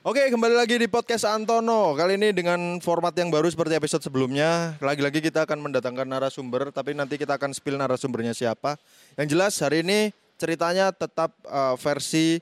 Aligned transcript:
Oke, 0.00 0.32
kembali 0.32 0.56
lagi 0.56 0.80
di 0.80 0.88
podcast 0.88 1.28
Antono. 1.28 1.92
Kali 1.92 2.16
ini 2.16 2.32
dengan 2.32 2.80
format 2.80 3.12
yang 3.20 3.28
baru 3.28 3.52
seperti 3.52 3.76
episode 3.76 4.00
sebelumnya. 4.00 4.72
Lagi-lagi 4.80 5.20
kita 5.20 5.44
akan 5.44 5.60
mendatangkan 5.60 6.08
narasumber, 6.08 6.72
tapi 6.72 6.96
nanti 6.96 7.20
kita 7.20 7.36
akan 7.36 7.52
spill 7.52 7.76
narasumbernya 7.76 8.32
siapa. 8.32 8.80
Yang 9.20 9.36
jelas 9.36 9.52
hari 9.60 9.84
ini 9.84 10.08
ceritanya 10.40 10.88
tetap 10.88 11.36
uh, 11.44 11.76
versi 11.76 12.40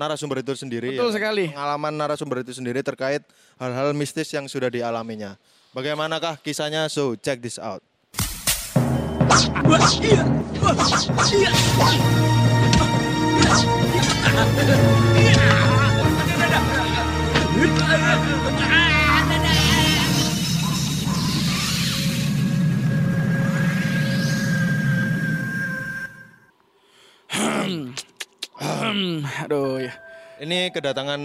narasumber 0.00 0.40
itu 0.40 0.56
sendiri. 0.56 0.96
Betul 0.96 1.12
ya. 1.12 1.16
sekali. 1.20 1.52
Pengalaman 1.52 1.92
narasumber 1.92 2.40
itu 2.40 2.56
sendiri 2.56 2.80
terkait 2.80 3.20
hal-hal 3.60 3.92
mistis 3.92 4.32
yang 4.32 4.48
sudah 4.48 4.72
dialaminya. 4.72 5.36
Bagaimanakah 5.76 6.40
kisahnya? 6.40 6.88
So, 6.88 7.20
check 7.20 7.44
this 7.44 7.60
out. 7.60 7.84
Aduh 14.48 15.68
ya. 29.80 30.07
Ini 30.38 30.70
kedatangan 30.70 31.18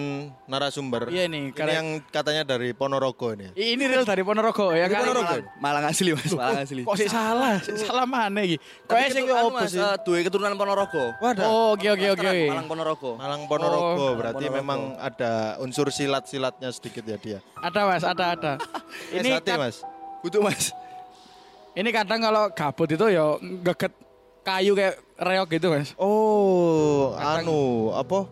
narasumber. 0.45 1.05
Iya 1.07 1.29
nih, 1.29 1.49
Ini 1.49 1.53
karena- 1.53 1.73
yang 1.77 1.87
katanya 2.09 2.43
dari 2.43 2.73
Ponorogo 2.73 3.29
ini. 3.29 3.53
I- 3.53 3.77
Ini 3.77 3.85
real 3.85 4.01
dari 4.03 4.21
Ponorogo 4.21 4.73
ya 4.73 4.89
kan. 4.89 5.05
Ponorogo? 5.05 5.37
Malang 5.57 5.85
asli 5.85 6.11
mas, 6.11 6.33
Malang 6.33 6.65
asli. 6.65 6.81
Kok 6.81 6.97
sih 6.97 7.05
salah? 7.05 7.61
Sik 7.61 7.77
salah 7.79 8.03
mana 8.03 8.41
iki? 8.41 8.57
Koe 8.83 9.05
sing 9.07 9.23
keturunan, 9.23 9.45
opo 9.45 9.53
mas, 9.53 9.69
sih? 9.69 9.77
eh, 9.77 9.95
duwe 10.01 10.19
keturunan 10.21 10.53
Ponorogo. 10.55 11.03
Wadah. 11.19 11.45
Oh, 11.45 11.77
oke 11.77 11.87
oke 11.87 12.07
oke. 12.11 12.33
Malang 12.49 12.65
Ponorogo. 12.65 13.11
Malang 13.15 13.41
Ponorogo 13.45 13.85
Oh, 14.01 14.11
berarti 14.15 14.43
Ponorogo. 14.43 14.57
memang 14.57 14.79
ada 14.97 15.31
unsur 15.59 15.87
silat-silatnya 15.87 16.69
sedikit 16.69 17.05
ya 17.05 17.17
dia. 17.17 17.39
Ada 17.55 17.81
Mas, 17.85 18.01
ada 18.03 18.25
ada. 18.33 18.53
Ini 19.13 19.21
Ini 19.21 19.29
hati 19.37 19.51
mas. 19.53 19.85
Butuh 20.19 20.41
mas. 20.41 20.73
ini 21.73 21.89
kadang 21.89 22.21
kalau 22.21 22.49
gabut 22.49 22.85
itu 22.87 23.05
ya 23.07 23.33
geget 23.65 23.93
kayu 24.41 24.73
kayak 24.73 24.93
reok 25.15 25.47
gitu 25.51 25.67
Mas. 25.69 25.93
Oh, 25.95 27.13
anu 27.15 27.89
apa? 27.91 28.29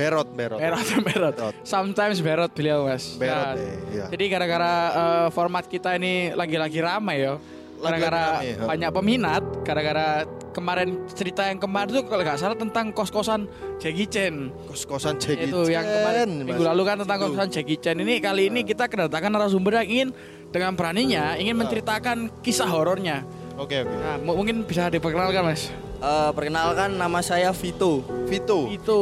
Berot, 0.00 0.28
berot. 0.32 0.58
Berot, 0.58 0.86
berot. 1.04 1.34
Berot. 1.36 1.54
Sometimes 1.60 2.18
berot 2.18 2.48
beliau 2.50 2.88
Mas. 2.88 3.04
Berot, 3.14 3.36
Nah, 3.36 3.52
eh, 3.54 3.76
iya. 3.92 4.04
Jadi 4.08 4.24
gara-gara 4.26 4.72
eh, 4.90 5.28
format 5.30 5.64
kita 5.64 5.94
ini 5.94 6.32
lagi-lagi 6.32 6.80
ramai 6.80 7.20
ya. 7.20 7.36
Gara-gara 7.80 8.44
ya. 8.44 8.60
banyak 8.60 8.90
peminat, 8.92 9.40
gara-gara 9.64 10.28
kemarin 10.52 11.00
cerita 11.10 11.48
yang 11.48 11.56
kemarin 11.56 11.88
tuh 11.90 12.04
kalau 12.04 12.20
nggak 12.20 12.36
salah 12.36 12.52
tentang 12.52 12.92
kos-kosan 12.92 13.48
Jackie 13.80 14.04
Chan. 14.04 14.52
Kos-kosan 14.68 15.16
Jackie 15.16 15.48
itu 15.48 15.60
yang 15.66 15.88
kemarin 15.88 16.44
minggu 16.44 16.60
lalu 16.60 16.82
kan 16.84 16.96
tentang 17.00 17.16
kos-kosan 17.18 17.48
Jackie 17.48 17.80
Chan 17.80 17.96
ini 17.96 18.20
kali 18.20 18.52
ini 18.52 18.64
kita 18.64 18.84
kedatangan 18.84 19.32
narasumber 19.32 19.80
yang 19.80 19.88
ingin 19.88 20.08
dengan 20.52 20.76
beraninya 20.76 21.40
ingin 21.40 21.56
menceritakan 21.56 22.28
kisah 22.44 22.68
horornya. 22.68 23.24
Oke, 23.56 23.80
oke. 23.80 23.92
Nah, 23.96 24.16
mu- 24.18 24.36
mungkin 24.36 24.60
bisa 24.64 24.88
diperkenalkan 24.88 25.40
Mas. 25.40 25.72
Eh, 26.00 26.30
perkenalkan 26.32 26.96
nama 26.96 27.20
saya 27.20 27.52
Vito. 27.52 28.00
Vito. 28.24 28.72
Itu 28.72 29.00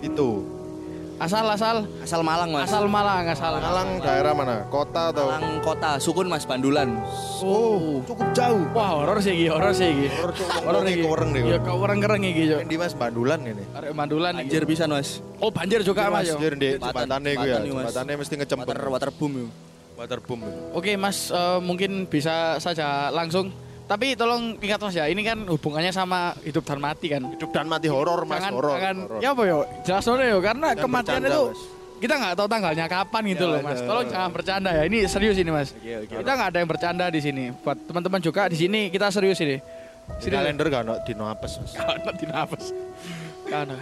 Itu. 0.00 0.30
asal-asal 1.18 1.82
Asal 1.98 2.22
Malang 2.22 2.54
mas. 2.54 2.70
asal 2.70 2.86
Malang, 2.86 3.26
asal 3.26 3.58
Malang 3.58 3.98
daerah 3.98 4.32
mana? 4.32 4.64
Kota 4.70 5.10
atau? 5.10 5.28
Malang 5.28 5.58
kota, 5.60 5.98
Sukun 5.98 6.24
mas, 6.24 6.46
Bandulan. 6.46 6.94
Oh. 7.42 8.00
cukup 8.00 8.30
jauh. 8.32 8.62
Wah, 8.70 8.96
horor 8.96 9.18
sih 9.18 9.34
iki, 9.34 9.46
horor 9.50 9.74
sih 9.74 9.90
iki. 9.90 10.08
Horor 10.62 10.86
iki. 10.86 11.02
kewereng 11.02 11.30
deh. 11.34 11.42
Iya, 11.42 11.58
kewereng-kereng 11.60 12.22
iki, 12.22 12.42
Cuk. 12.48 12.60
Di 12.64 12.76
Mas 12.78 12.94
Bandulan 12.94 13.40
ini. 13.44 13.64
Arek 13.74 13.92
mandulan 13.92 14.32
iki. 14.38 14.46
Anjir 14.46 14.62
bisa 14.64 14.86
mas. 14.86 15.18
Oh, 15.36 15.50
banjir 15.50 15.82
juga 15.82 16.06
Mas. 16.08 16.30
yo. 16.30 16.38
Anjir 16.38 16.54
di 16.54 16.78
Jembatan- 16.78 16.86
jembatannya 17.10 17.32
gue 17.34 17.44
ya. 17.44 17.56
Mas. 17.58 17.66
Jembatannya 17.66 18.14
mesti 18.16 18.34
ngecempet. 18.38 18.66
Water, 18.70 18.86
water 18.88 19.10
boom 19.12 19.32
yuk. 19.36 19.50
Waterboom. 19.98 20.40
itu. 20.40 20.52
Oke, 20.72 20.90
Mas, 20.94 21.28
eh, 21.28 21.58
mungkin 21.58 22.06
bisa 22.06 22.62
saja 22.62 23.10
langsung 23.10 23.50
tapi 23.88 24.12
tolong 24.12 24.60
ingat 24.60 24.78
Mas 24.78 24.92
ya, 24.92 25.08
ini 25.08 25.24
kan 25.24 25.48
hubungannya 25.48 25.88
sama 25.88 26.36
hidup 26.44 26.60
dan 26.62 26.76
mati 26.76 27.08
kan. 27.08 27.24
Hidup 27.24 27.50
dan 27.50 27.64
mati 27.64 27.88
horor 27.88 28.22
Mas, 28.22 28.38
jangan, 28.38 28.52
horor. 28.52 28.76
jangan 28.76 28.96
ya 29.18 29.32
apa 29.32 29.42
yo 29.42 29.58
jelas 29.82 30.04
yo 30.04 30.38
karena 30.38 30.66
Jangan 30.76 30.82
kematian 30.84 31.18
bercanda, 31.18 31.28
itu 31.30 31.42
Mas. 31.48 31.60
kita 31.98 32.14
nggak 32.14 32.34
tahu 32.36 32.46
tanggalnya 32.46 32.86
kapan 32.86 33.22
gitu 33.26 33.42
Ya, 33.42 33.50
loh 33.50 33.58
mas 33.58 33.74
ya, 33.74 33.86
tolong 33.88 34.04
ya. 34.04 34.10
jangan 34.12 34.30
bercanda 34.30 34.70
ya 34.70 34.82
ini 34.84 34.98
serius 35.04 35.34
ini 35.34 35.50
mas 35.50 35.68
Oke, 35.72 35.92
oke. 35.98 36.14
kita 36.20 36.30
nggak 36.30 36.48
ada 36.52 36.58
yang 36.60 36.70
bercanda 36.70 37.04
di 37.08 37.18
sini 37.18 37.44
buat 37.58 37.74
teman-teman 37.80 38.20
juga 38.20 38.42
di 38.46 38.54
sini 38.54 38.80
kita 38.86 39.08
serius 39.08 39.40
ini 39.40 39.56
Di 40.08 40.28
kalender 40.30 40.68
gak 40.68 40.82
ada 40.84 40.94
dino 41.02 41.26
apes 41.26 41.58
Mas. 41.58 41.72
karena 41.74 42.10
di 42.12 42.24
nafas 42.24 42.64
karena 43.44 43.76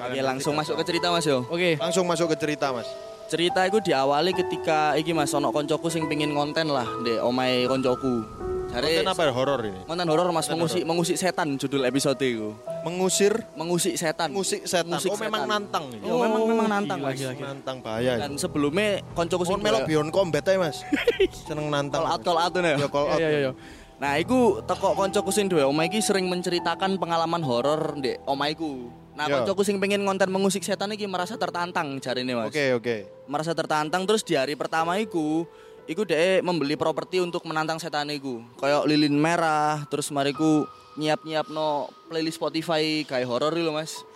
Oke 0.00 0.18
langsung 0.18 0.56
masuk 0.56 0.74
ke 0.76 0.84
cerita 0.88 1.12
mas 1.12 1.22
yo. 1.22 1.44
oke 1.46 1.76
Langsung 1.76 2.08
masuk 2.08 2.32
ke 2.32 2.36
cerita 2.38 2.72
Mas. 2.72 2.88
Cerita 3.28 3.62
itu 3.62 3.78
diawali 3.78 4.34
ketika 4.34 4.96
iki 4.96 5.12
mas, 5.12 5.30
ono 5.30 5.48
koncoku 5.48 5.86
sing 5.86 6.04
pingin 6.04 6.32
konten 6.32 6.66
lah 6.66 6.88
di 7.00 7.14
omai 7.14 7.62
koncoku. 7.64 8.26
Jare 8.70 8.86
Konten 8.86 9.10
apa 9.10 9.22
ya 9.26 9.32
horor 9.34 9.60
ini? 9.66 9.80
konten 9.82 10.06
horor 10.06 10.30
mas, 10.30 10.46
Konten 10.46 10.54
mengusik 10.54 10.82
mengusik 10.86 11.16
setan 11.18 11.58
judul 11.58 11.82
episode 11.82 12.22
itu. 12.22 12.54
Mengusir 12.80 13.34
Mengusik 13.58 13.98
setan. 13.98 14.30
musik 14.30 14.62
setan. 14.62 14.94
Musik 14.94 15.10
oh 15.10 15.18
memang 15.18 15.42
setan. 15.42 15.50
nantang. 15.50 15.84
Yo, 15.98 16.14
memang 16.16 16.42
memang 16.46 16.66
nantang 16.70 16.98
gila, 17.02 17.10
mas. 17.10 17.18
gila, 17.18 17.32
gila. 17.34 17.46
Nantang 17.50 17.76
bahaya. 17.82 18.12
Dan 18.16 18.38
sebelumnya 18.38 19.02
koncoku 19.12 19.42
sing 19.42 19.58
Kon 19.58 19.62
melok 19.62 19.82
Beyond 19.84 20.10
Combat 20.10 20.44
aja 20.44 20.56
Mas. 20.56 20.86
Seneng 21.50 21.66
nantang. 21.66 21.98
call 22.00 22.08
out 22.08 22.22
call 22.22 22.38
out 22.38 22.52
ya. 22.54 22.78
Ya 22.78 22.86
call 22.86 23.06
out. 23.08 23.18
iya 23.18 23.28
iya 23.28 23.40
iya 23.42 23.52
Nah, 24.00 24.16
iku 24.16 24.64
teko 24.64 24.96
koncoku 24.96 25.28
sing 25.28 25.44
duwe 25.44 25.60
omah 25.60 25.84
iki 25.84 26.00
sering 26.00 26.24
menceritakan 26.24 26.96
pengalaman 26.96 27.44
horor 27.44 28.00
di 28.00 28.16
omahku. 28.24 28.88
Nah, 29.12 29.28
Ya. 29.28 29.36
koncoku 29.36 29.60
sing 29.60 29.76
pengen 29.76 30.00
konten 30.00 30.32
mengusik 30.32 30.64
setan 30.64 30.88
iki 30.88 31.04
merasa 31.04 31.36
tertantang 31.36 32.00
jarine 32.00 32.32
Mas. 32.32 32.48
Oke 32.48 32.72
oke. 32.72 32.96
Merasa 33.28 33.52
tertantang 33.52 34.08
terus 34.08 34.24
di 34.24 34.40
hari 34.40 34.56
pertama 34.56 34.96
iku 34.96 35.44
iku 35.90 36.06
dhek 36.06 36.46
membeli 36.46 36.78
properti 36.78 37.18
untuk 37.18 37.42
menantang 37.42 37.82
setan 37.82 38.06
iku. 38.14 38.38
Kayak 38.62 38.86
lilin 38.86 39.18
merah, 39.18 39.82
terus 39.90 40.06
mariku 40.14 40.70
nyiap-nyiap 40.94 41.50
no 41.50 41.90
playlist 42.06 42.38
Spotify 42.38 43.02
kayak 43.02 43.26
horor 43.26 43.50
lho 43.50 43.74
Mas. 43.74 44.06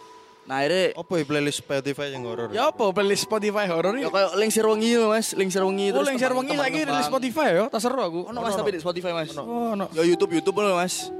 Nah, 0.44 0.60
akhirnya 0.60 0.92
Apa 0.92 1.12
ya 1.16 1.24
playlist 1.24 1.64
Spotify 1.64 2.12
yang 2.12 2.28
horor? 2.28 2.52
ya 2.52 2.68
apa 2.68 2.92
playlist 2.92 3.24
Spotify 3.24 3.64
horor 3.64 3.96
ya 3.96 4.12
kayak 4.12 4.36
Lingsir 4.36 4.62
Wengi 4.68 4.92
lho 4.94 5.08
Mas, 5.10 5.32
Lingsir 5.32 5.64
Wengi 5.64 5.88
oh 5.90 6.04
terus 6.04 6.14
wengi 6.14 6.52
teman 6.52 6.60
lagi 6.62 6.80
rilis 6.84 7.06
Spotify 7.08 7.48
ya? 7.58 7.64
Tak 7.72 7.80
seru 7.82 7.98
aku. 7.98 8.20
Ono 8.30 8.38
Mas 8.38 8.54
tapi 8.54 8.70
di 8.76 8.80
Spotify 8.84 9.10
Mas. 9.16 9.34
oh 9.34 9.72
no 9.74 9.88
Ya 9.96 10.04
YouTube 10.06 10.36
YouTube 10.36 10.60
loh 10.62 10.78
mas. 10.78 11.10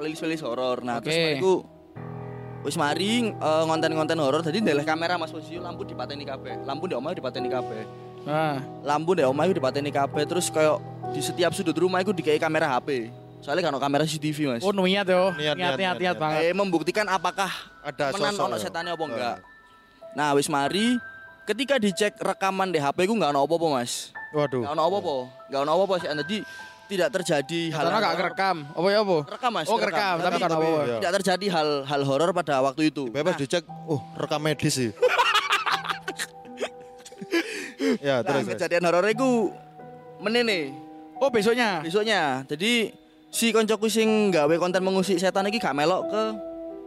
Playlist 0.00 0.24
playlist 0.24 0.42
horor 0.42 0.80
Nah 0.82 0.98
terus 0.98 1.14
Oke. 1.14 1.22
mariku 1.22 1.54
Wis 2.64 2.78
mari 2.80 3.28
eh, 3.28 3.62
ngonten-ngonten 3.68 4.18
horor 4.22 4.40
Jadi 4.40 4.64
ndeleh 4.64 4.88
kamera 4.88 5.20
mas. 5.20 5.28
Posisi 5.28 5.60
lampu 5.60 5.84
dipateni 5.84 6.24
kabeh. 6.24 6.64
Lampu 6.64 6.88
di 6.88 6.96
omah 6.96 7.12
dipateni 7.12 7.52
kabeh 7.52 8.11
nah 8.22 8.62
Lampu 8.82 9.12
di 9.12 9.22
omah 9.22 9.44
dipateni 9.46 9.88
kabeh 9.88 10.22
Terus 10.24 10.46
kayak 10.48 10.78
di 11.10 11.20
setiap 11.20 11.50
sudut 11.50 11.74
rumah 11.74 11.98
itu 11.98 12.10
dikai 12.10 12.36
kamera 12.36 12.70
HP 12.72 13.10
Soalnya 13.42 13.66
kan 13.66 13.74
kamera 13.76 14.02
CCTV 14.02 14.38
mas 14.48 14.62
oh 14.62 14.70
niat 14.70 15.02
yo 15.04 15.34
Niat, 15.34 15.54
niat, 15.54 15.56
niat 15.56 15.56
niat 15.56 15.58
niat, 15.58 15.76
niat 15.76 15.98
niat. 15.98 16.16
banget 16.16 16.40
eh, 16.40 16.52
Membuktikan 16.52 17.06
apakah 17.06 17.50
Ada 17.82 18.12
menan 18.12 18.32
sosok. 18.32 18.44
ono 18.44 18.56
ya? 18.56 18.62
setannya 18.62 18.92
apa 18.92 19.02
Oh. 19.02 19.08
enggak 19.08 19.36
Nah 20.12 20.28
wis 20.32 20.46
mari 20.46 20.96
Ketika 21.42 21.74
dicek 21.76 22.14
rekaman 22.16 22.70
di 22.70 22.78
HP 22.78 23.04
ku 23.04 23.12
nggak 23.12 23.30
ono 23.30 23.42
apa-apa 23.42 23.66
mas 23.72 24.14
Waduh. 24.30 24.62
Nggak 24.62 24.72
ono 24.72 24.82
apa-apa 24.84 25.14
Nggak 25.50 25.60
ono 25.60 25.70
apa-apa 25.72 25.94
sih 25.98 26.08
Jadi 26.08 26.38
tidak 26.82 27.08
terjadi 27.10 27.72
hal 27.72 27.88
karena 27.88 28.04
gak 28.04 28.16
kerekam 28.20 28.56
apa 28.68 28.86
ya 28.86 29.00
apa 29.00 29.18
Rekam 29.26 29.50
mas 29.50 29.64
oh 29.64 29.80
kerekam 29.80 30.16
tapi 30.20 30.34
Tapi- 30.36 30.44
apa 30.44 30.68
iya. 30.84 30.96
tidak 31.00 31.12
terjadi 31.16 31.46
hal 31.48 31.68
hal 31.82 32.02
horor 32.04 32.30
pada 32.32 32.60
waktu 32.60 32.92
itu. 32.92 33.08
Bebas 33.08 33.32
dicek. 33.34 33.64
Oh 33.88 33.96
rekam 34.12 34.36
medis 34.38 34.76
sih. 34.76 34.90
ya 38.00 38.16
Nah, 38.18 38.40
terus. 38.40 38.46
kejadian 38.48 38.82
horor 38.82 39.06
itu 39.06 39.50
menene 40.18 40.72
oh 41.16 41.28
besoknya 41.28 41.80
besoknya. 41.80 42.42
Jadi 42.46 42.90
si 43.28 43.50
koncoku 43.50 43.86
sing 43.86 44.08
gawe 44.28 44.54
konten 44.56 44.80
mengusik 44.80 45.16
setan 45.16 45.46
iki 45.46 45.56
gak 45.56 45.72
melok 45.72 46.06
ke 46.06 46.22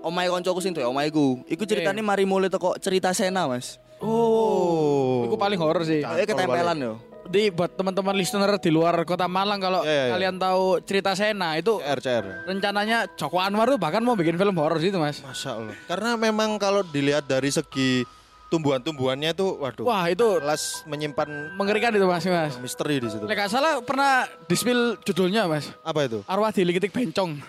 omahe 0.01 0.27
koncoku 0.27 0.59
sing 0.59 0.71
duwe 0.71 0.85
omahku. 0.85 1.41
Iku 1.45 1.63
ceritane 1.63 1.99
mari 1.99 2.23
mulai 2.23 2.47
teko 2.47 2.77
cerita 2.77 3.09
Sena, 3.11 3.45
Mas. 3.45 3.81
Oh. 3.97 5.25
Itu 5.25 5.35
paling 5.35 5.57
horor 5.57 5.81
sih. 5.81 6.01
Kayak 6.01 6.27
ketempelan 6.29 6.77
yo. 6.77 6.93
Di 7.25 7.49
buat 7.49 7.73
teman-teman 7.73 8.13
listener 8.13 8.61
di 8.61 8.69
luar 8.69 9.01
kota 9.01 9.25
Malang 9.25 9.57
kalau 9.57 9.81
Ya, 9.81 9.89
ya, 9.89 10.03
ya. 10.05 10.11
kalian 10.13 10.35
tahu 10.37 10.77
cerita 10.85 11.17
Sena 11.17 11.57
itu 11.57 11.81
CR 11.81 11.97
CR. 11.97 12.25
rencananya 12.45 13.09
Joko 13.17 13.41
Anwar 13.41 13.65
tuh 13.67 13.81
bahkan 13.81 14.05
mau 14.05 14.13
bikin 14.13 14.37
film 14.37 14.53
horor 14.53 14.77
situ 14.77 14.93
mas. 14.95 15.25
Masya 15.25 15.57
Allah. 15.57 15.73
Karena 15.87 16.13
memang 16.15 16.61
kalau 16.61 16.85
dilihat 16.85 17.25
dari 17.25 17.49
segi 17.49 18.05
tumbuhan-tumbuhannya 18.49 19.33
itu, 19.33 19.47
waduh. 19.57 19.85
Wah 19.85 20.05
itu 20.07 20.27
Kelas 20.41 20.85
menyimpan 20.85 21.57
mengerikan 21.57 21.91
itu 21.93 22.05
mas 22.05 22.25
mas. 22.25 22.55
misteri 22.61 23.01
di 23.01 23.09
situ. 23.09 23.25
Lek 23.25 23.35
gak 23.35 23.49
salah 23.51 23.81
pernah 23.81 24.29
dispil 24.45 24.95
judulnya 25.01 25.49
mas. 25.49 25.73
Apa 25.81 26.05
itu? 26.05 26.21
Arwah 26.29 26.53
dilikitik 26.53 26.93
bencong. 26.93 27.37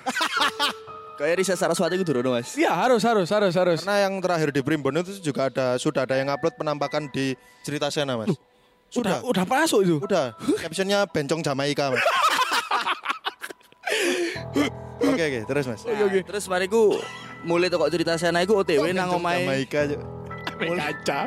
Kayak 1.17 1.41
riset 1.41 1.57
Saraswati 1.57 1.97
itu 1.97 2.13
dulu, 2.13 2.37
Mas. 2.37 2.53
Iya 2.61 2.77
harus 2.77 3.01
harus 3.01 3.25
harus 3.33 3.57
harus. 3.57 3.81
Karena 3.81 4.05
yang 4.05 4.21
terakhir 4.21 4.53
di 4.53 4.61
Primbon 4.61 5.01
itu 5.01 5.17
juga 5.25 5.49
ada 5.49 5.81
sudah 5.81 6.05
ada 6.05 6.13
yang 6.13 6.29
upload 6.29 6.53
penampakan 6.61 7.09
di 7.09 7.33
cerita 7.65 7.89
Sena, 7.89 8.21
Mas. 8.21 8.37
Udah 8.93 9.25
udah 9.25 9.49
masuk 9.49 9.81
itu. 9.81 9.97
Udah. 9.97 10.37
Captionnya 10.63 11.09
bencong 11.09 11.41
Jamaika, 11.41 11.89
Mas. 11.89 12.05
Oke 14.97 15.23
oke, 15.23 15.41
terus 15.49 15.65
Mas. 15.65 15.81
Nah, 15.89 16.09
Terus 16.25 16.45
mariku 16.49 17.01
mulai 17.49 17.73
toko 17.73 17.89
cerita 17.89 18.17
Sena 18.21 18.45
iku 18.45 18.61
OTW 18.61 18.93
nang 18.93 19.17
omahe 19.17 19.45
Jamaika 19.45 19.89
aja. 19.89 19.97
Kaca. 20.59 21.21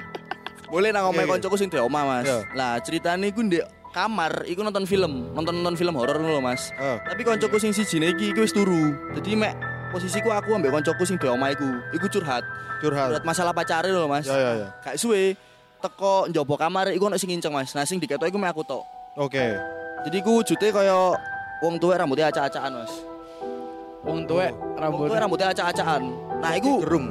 Boleh 0.70 0.94
nang 0.94 1.10
omahe 1.10 1.26
Oke. 1.26 1.38
koncoku 1.38 1.56
sing 1.58 1.70
di 1.70 1.82
omah, 1.82 2.04
Mas. 2.06 2.26
Iya. 2.30 2.46
Lah, 2.54 2.78
ceritane 2.78 3.34
iku 3.34 3.42
ndek 3.42 3.66
kamar, 3.90 4.46
iku 4.46 4.62
nonton 4.62 4.86
film, 4.86 5.34
nonton-nonton 5.34 5.74
film 5.74 5.98
horor 5.98 6.22
ngono 6.22 6.38
lho, 6.38 6.42
Mas. 6.42 6.70
Tapi 6.78 7.26
koncoku 7.26 7.58
sing 7.58 7.74
sijine 7.74 8.14
iki 8.14 8.30
iku 8.30 8.46
wis 8.46 8.54
turu. 8.54 8.94
Jadi 9.18 9.34
mek 9.34 9.58
posisiku 9.90 10.30
aku 10.30 10.54
ambek 10.54 10.70
koncoku 10.70 11.10
sing 11.10 11.18
di 11.18 11.26
omah 11.26 11.50
iku, 11.50 11.66
iku 11.90 12.06
curhat. 12.06 12.46
Curhat. 12.86 13.10
Curhat 13.12 13.24
masalah 13.26 13.50
pacare 13.50 13.90
lho, 13.90 14.06
Mas. 14.06 14.30
Ya 14.30 14.38
ya 14.38 14.52
ya. 14.62 14.68
Gak 14.86 14.96
suwe 15.02 15.34
teko 15.82 16.30
njaba 16.30 16.56
kamar 16.60 16.94
iku 16.94 17.10
ono 17.10 17.18
sing 17.18 17.34
nginceng, 17.34 17.50
Mas. 17.50 17.74
Nah, 17.74 17.90
sing 17.90 17.98
diketok 17.98 18.30
iku 18.30 18.38
mek 18.38 18.54
aku 18.54 18.62
tok. 18.62 18.86
Oke. 19.18 19.58
Jadi 20.06 20.16
iku 20.22 20.38
wujude 20.38 20.70
kaya 20.70 21.18
wong 21.66 21.82
tuwek 21.82 21.98
rambutnya 21.98 22.30
acak-acakan, 22.30 22.86
Mas. 22.86 22.94
Wong 24.06 24.24
tuwek 24.30 24.54
Wong 24.54 24.78
rambut. 24.78 25.10
tuwek 25.10 25.18
rambutnya 25.20 25.50
acak-acakan. 25.50 26.02
Nah, 26.40 26.54
iku 26.54 26.86
gerung. 26.86 27.10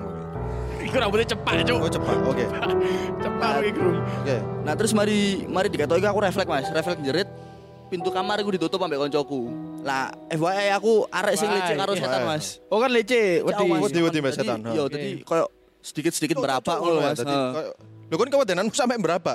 Iku 0.89 0.97
rambutnya 0.97 1.27
cepat, 1.29 1.53
Cuk. 1.63 1.77
Oh 1.79 1.91
cepat. 1.91 2.17
Oke. 2.25 2.45
Cepat 3.25 3.53
iki, 3.61 3.77
Bro. 3.77 3.91
Oke. 4.01 4.37
Nah 4.65 4.73
terus 4.73 4.93
mari 4.93 5.19
mari 5.45 5.69
diketok 5.69 6.01
iku 6.01 6.09
aku 6.09 6.21
refleks 6.23 6.49
mas, 6.49 6.67
refleks 6.69 7.01
jerit 7.03 7.29
pintu 7.89 8.09
kamar 8.09 8.41
iku 8.41 8.51
ditutup 8.53 8.81
ambek 8.81 8.97
koncoku. 8.99 9.53
Lah 9.85 10.09
FYI 10.29 10.73
aku 10.73 11.05
arek 11.09 11.35
sing 11.37 11.49
Wah, 11.49 11.57
leceh 11.61 11.75
karo 11.77 11.93
iya. 11.93 12.01
setan 12.03 12.23
mas. 12.25 12.45
Oh 12.69 12.79
kan 12.79 12.91
lece, 12.91 13.41
Jauh, 13.41 13.47
wedi. 13.47 13.65
Mas. 13.67 13.81
Wedi-wedi 13.85 14.19
mbek 14.19 14.33
Jadi, 14.33 14.41
setan. 14.45 14.59
Yo, 14.73 14.83
Oke. 14.85 14.93
jadi 14.97 15.09
koyo 15.23 15.45
sedikit-sedikit 15.79 16.37
berapa 16.37 16.73
ngono 16.75 16.99
ya, 16.99 17.05
mas. 17.07 17.17
Tadi 17.17 17.31
Heeh. 17.31 17.51
koyo- 17.53 17.75
Lho 18.09 18.17
kan 18.17 18.29
kewedenan 18.31 18.67
sampai 18.73 18.97
berapa? 18.97 19.33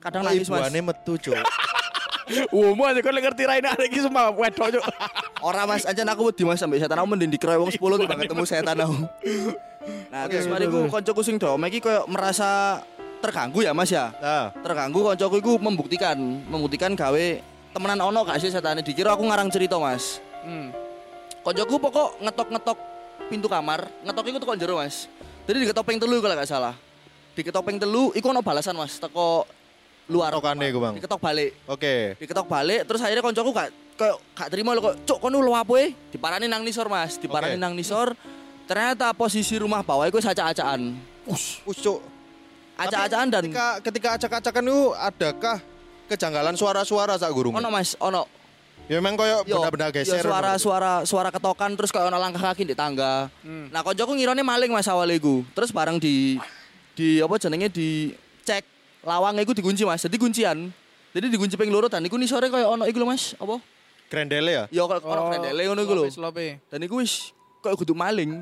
Kadang 0.00 0.22
nangis 0.26 0.50
mas. 0.50 0.58
Ibuane 0.66 0.80
metu, 0.82 1.14
Cuk. 1.16 1.38
Mau 2.52 2.84
aja 2.86 3.00
kau 3.02 3.10
ngerti 3.10 3.42
Raina 3.46 3.74
hari 3.74 3.90
ini 3.90 3.98
semua 4.02 4.30
wedok 4.30 4.78
Cuk. 4.78 4.84
Ora 5.48 5.66
mas, 5.66 5.82
ancen 5.84 6.06
aku 6.06 6.30
wedi 6.30 6.42
mas 6.46 6.60
sampai 6.62 6.78
setan 6.78 6.98
aku 7.00 7.08
mending 7.10 7.30
dikeroy 7.32 7.58
wong 7.58 7.70
10 7.72 7.78
timbang 7.78 8.20
ketemu 8.22 8.44
setan 8.46 8.76
aku. 8.78 8.96
Nah 10.12 10.28
terus 10.28 10.44
mari 10.44 10.68
ku 10.68 10.92
koncoku 10.92 11.24
sing 11.24 11.40
dome 11.40 11.72
iki 11.72 11.80
koyo 11.80 12.04
merasa 12.04 12.82
terganggu 13.24 13.64
ya 13.64 13.72
mas 13.72 13.88
ya. 13.88 14.12
Nah, 14.20 14.52
Terganggu 14.60 15.00
koncoku 15.00 15.40
iku 15.40 15.52
membuktikan, 15.56 16.20
membuktikan 16.20 16.92
gawe 16.92 17.26
temenan 17.72 18.04
ono 18.04 18.20
gak 18.28 18.44
sih 18.44 18.52
setane 18.52 18.84
dikira 18.84 19.16
aku 19.16 19.24
ngarang 19.24 19.48
cerita 19.48 19.80
mas. 19.80 20.20
Hmm. 20.44 20.68
Koncoku 21.40 21.80
pokok 21.80 22.20
ngetok-ngetok 22.20 22.78
pintu 23.32 23.48
kamar, 23.48 23.88
ngetok 24.04 24.24
iku 24.28 24.38
teko 24.42 24.54
jero, 24.60 24.74
Mas. 24.76 25.08
Jadi 25.48 25.64
diketok 25.64 25.84
ping 25.88 25.96
telu 25.96 26.20
kalau 26.20 26.36
gak 26.36 26.50
salah. 26.50 26.74
Diketok 27.32 27.62
ping 27.64 27.78
telu 27.80 28.12
iku 28.12 28.34
ono 28.34 28.44
balasan, 28.44 28.76
Mas, 28.76 29.00
teko 29.00 29.48
luar. 30.10 30.34
Ketokane 30.34 30.64
iku, 30.66 30.78
Bang. 30.82 30.94
Diketok 30.98 31.20
balik. 31.22 31.50
oke. 31.64 31.94
Diketok 32.18 32.46
balik 32.46 32.80
terus 32.84 33.00
akhirnya 33.00 33.22
koncoku 33.22 33.50
gak 33.54 33.68
kayak 33.94 34.16
gak 34.34 34.48
terima 34.50 34.74
lho 34.74 34.80
kok, 34.82 34.94
"Cuk, 35.06 35.18
kono 35.20 35.38
lho 35.38 35.54
apa 35.54 35.72
e?" 35.78 35.86
Diparani 36.10 36.44
nang 36.44 36.66
nisor, 36.66 36.90
Mas. 36.90 37.14
Diparani 37.16 37.54
Oke. 37.54 37.62
nang 37.62 37.72
nisor. 37.72 38.12
Ternyata 38.66 39.14
posisi 39.14 39.54
rumah 39.54 39.82
bawah 39.82 40.06
iku 40.06 40.18
acak-acakan. 40.18 40.94
Us, 41.26 41.62
Cuk. 41.64 42.02
Acak-acakan 42.74 43.28
dan 43.28 43.42
Ketika 43.44 43.66
ketika 43.80 44.08
acak-acakan 44.16 44.64
itu 44.64 44.80
adakah 44.94 45.56
kejanggalan 46.06 46.54
suara-suara 46.56 47.14
sak 47.14 47.30
gurung? 47.30 47.54
ono, 47.54 47.68
Mas, 47.68 47.94
ono 47.96 48.24
Ya 48.90 48.98
memang 48.98 49.14
koyo 49.14 49.46
Yo, 49.46 49.62
benda-benda 49.62 49.86
yo 49.86 50.02
geser. 50.02 50.18
suara 50.18 50.58
suara 50.58 50.92
suara 51.06 51.30
ketokan 51.30 51.78
terus 51.78 51.94
kayak 51.94 52.10
ono 52.10 52.18
langkah 52.18 52.42
kaki 52.42 52.66
di 52.66 52.74
tangga. 52.74 53.30
Hmm. 53.38 53.70
Nah, 53.70 53.86
koncoku 53.86 54.18
ngirone 54.18 54.42
maling 54.42 54.74
Mas 54.74 54.90
awal 54.90 55.06
iku. 55.14 55.46
Terus 55.54 55.70
bareng 55.70 56.02
di 56.02 56.42
di 56.98 57.22
apa 57.22 57.38
jenenge 57.38 57.70
di 57.70 58.10
cek 58.42 58.66
lawang 59.04 59.36
iku 59.40 59.52
dikunci 59.56 59.82
Mas. 59.84 60.02
Jadi 60.04 60.16
kuncian. 60.16 60.70
Jadi 61.10 61.26
dikunci 61.26 61.58
ping 61.58 61.74
loro 61.74 61.90
dan 61.90 62.06
iku 62.06 62.14
nisore 62.14 62.46
kayak 62.46 62.68
ono 62.70 62.86
iku 62.86 63.02
lho 63.02 63.08
Mas, 63.10 63.34
apa? 63.34 63.58
Grendele 64.06 64.50
ya? 64.50 64.64
Ya 64.70 64.82
kayak 64.86 65.02
ono 65.02 65.22
krendele 65.30 65.62
ngono 65.66 65.80
iku 65.82 65.92
lho. 65.98 66.04
Slope, 66.06 66.14
slope. 66.14 66.46
Dan 66.70 66.78
iku 66.86 67.02
wis 67.02 67.34
kayak 67.62 67.76
kudu 67.78 67.94
maling. 67.96 68.40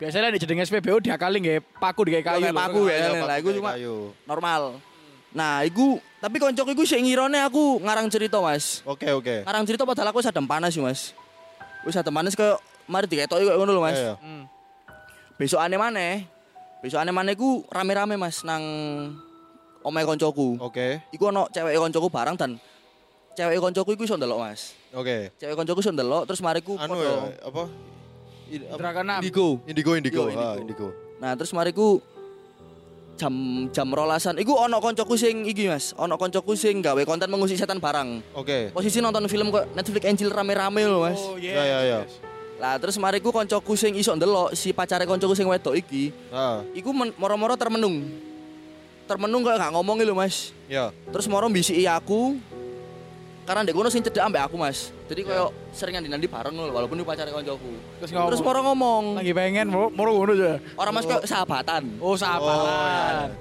Biasanya 0.00 0.32
di 0.32 0.40
jenenge 0.40 0.64
SPBU 0.64 1.04
diakali 1.04 1.36
nggih 1.44 1.58
paku 1.76 2.08
di 2.08 2.10
kayu. 2.24 2.40
Kayak 2.40 2.56
paku 2.56 2.88
ya. 2.88 2.96
Iya, 3.12 3.24
Lah 3.28 3.36
iku 3.36 3.52
cuma 3.52 3.76
normal. 4.24 4.80
Nah, 5.30 5.62
iku 5.62 6.00
tapi 6.18 6.40
koncoku 6.40 6.72
iku 6.72 6.82
sik 6.88 7.04
ngirone 7.04 7.36
aku 7.44 7.84
ngarang 7.84 8.08
cerita 8.08 8.40
Mas. 8.40 8.80
Oke, 8.88 9.12
oke. 9.12 9.44
Ngarang 9.44 9.64
cerita 9.68 9.84
padahal 9.84 10.08
aku 10.10 10.24
wis 10.24 10.28
adem 10.30 10.48
panas 10.48 10.72
sih 10.72 10.80
Mas. 10.80 11.12
Wis 11.84 11.94
adem 11.94 12.16
panas 12.16 12.32
kayak 12.32 12.56
mari 12.88 13.06
diketoki 13.06 13.44
kayak 13.44 13.58
ngono 13.60 13.76
lho 13.76 13.82
Mas. 13.84 13.98
Iya, 14.00 14.16
iya. 14.16 14.16
Hmm. 14.24 14.44
besok 15.40 15.56
aneh 15.56 15.80
maneh 15.80 16.28
besok 16.84 17.00
aneh 17.00 17.16
maneh 17.16 17.32
ku 17.32 17.64
rame-rame 17.72 18.20
mas 18.20 18.44
nang 18.44 18.60
omahe 19.80 20.04
koncoku 20.04 20.58
Oke. 20.60 21.00
iku 21.10 21.28
ono 21.28 21.48
cewek 21.48 21.74
koncoku 21.74 22.08
barang 22.08 22.36
dan 22.36 22.50
cewek 23.32 23.58
koncoku 23.58 23.90
iku 23.94 24.02
iso 24.04 24.16
ndelok 24.16 24.38
mas 24.38 24.76
Oke. 24.92 25.32
cewek 25.36 25.54
koncoku 25.54 25.80
iso 25.80 25.90
ndelok 25.90 26.22
terus 26.24 26.40
mariku 26.40 26.76
Anu 26.76 26.96
ya, 26.96 27.14
apa? 27.40 27.64
Indigo 28.50 29.62
Indigo, 29.64 29.92
indigo. 29.94 30.22
Yo, 30.26 30.34
Ah, 30.34 30.58
indigo. 30.58 30.60
indigo. 30.60 30.88
nah 31.20 31.32
terus 31.32 31.52
mariku 31.52 32.00
jam 33.14 33.32
jam 33.68 33.84
rolasan 33.86 34.40
iku 34.40 34.56
ono 34.56 34.80
koncoku 34.80 35.12
sing 35.14 35.44
iki 35.44 35.68
mas 35.68 35.92
ono 35.94 36.16
koncoku 36.16 36.56
sing 36.56 36.80
gawe 36.80 37.04
konten 37.04 37.28
mengusik 37.28 37.54
setan 37.54 37.76
barang 37.76 38.24
Oke. 38.32 38.72
posisi 38.72 38.98
nonton 38.98 39.28
film 39.28 39.48
kok 39.48 39.68
Netflix 39.70 40.02
Angel 40.02 40.32
rame-rame 40.32 40.82
lho 40.82 41.04
mas 41.04 41.20
Oh, 41.20 41.36
Ya, 41.36 41.60
ya, 41.60 41.78
ya. 41.84 41.98
lah 42.56 42.76
terus 42.76 42.96
mariku 42.96 43.28
koncoku 43.28 43.76
sing 43.76 43.92
iso 43.94 44.12
ndelok 44.12 44.52
si 44.52 44.72
pacare 44.72 45.04
koncoku 45.04 45.32
sing 45.32 45.44
wedok 45.44 45.76
iki 45.76 46.08
Ah, 46.28 46.64
iku 46.72 46.90
moro-moro 46.92 47.54
termenung 47.54 48.00
termenung 49.10 49.42
kayak 49.42 49.58
gak 49.58 49.72
ngomong 49.74 49.98
lho 49.98 50.14
mas 50.14 50.54
ya. 50.64 50.94
terus 51.10 51.26
moro 51.26 51.50
mbisi 51.50 51.74
aku 51.82 52.38
karena 53.42 53.66
ndek 53.66 53.74
kono 53.74 53.90
sing 53.90 53.98
cedek 54.00 54.22
ambek 54.22 54.46
aku 54.46 54.54
mas 54.54 54.94
jadi 55.04 55.26
koyo 55.26 55.50
seringan 55.70 56.06
dinandi 56.06 56.24
bareng 56.24 56.54
lho 56.54 56.70
walaupun 56.70 56.94
ini 56.94 57.02
pacare 57.02 57.28
koncoku 57.28 57.74
Terus 57.98 58.10
ngomong. 58.12 58.28
terus 58.30 58.40
moro 58.40 58.60
ngomong 58.62 59.02
lagi 59.18 59.32
pengen 59.32 59.66
mau 59.66 59.90
mau 59.90 60.06
ngono 60.06 60.32
aja. 60.32 60.52
orang 60.76 60.92
mas 60.94 61.04
koyo 61.04 61.20
sahabatan 61.24 61.82
Oh, 61.98 62.14
sahabat. 62.14 63.34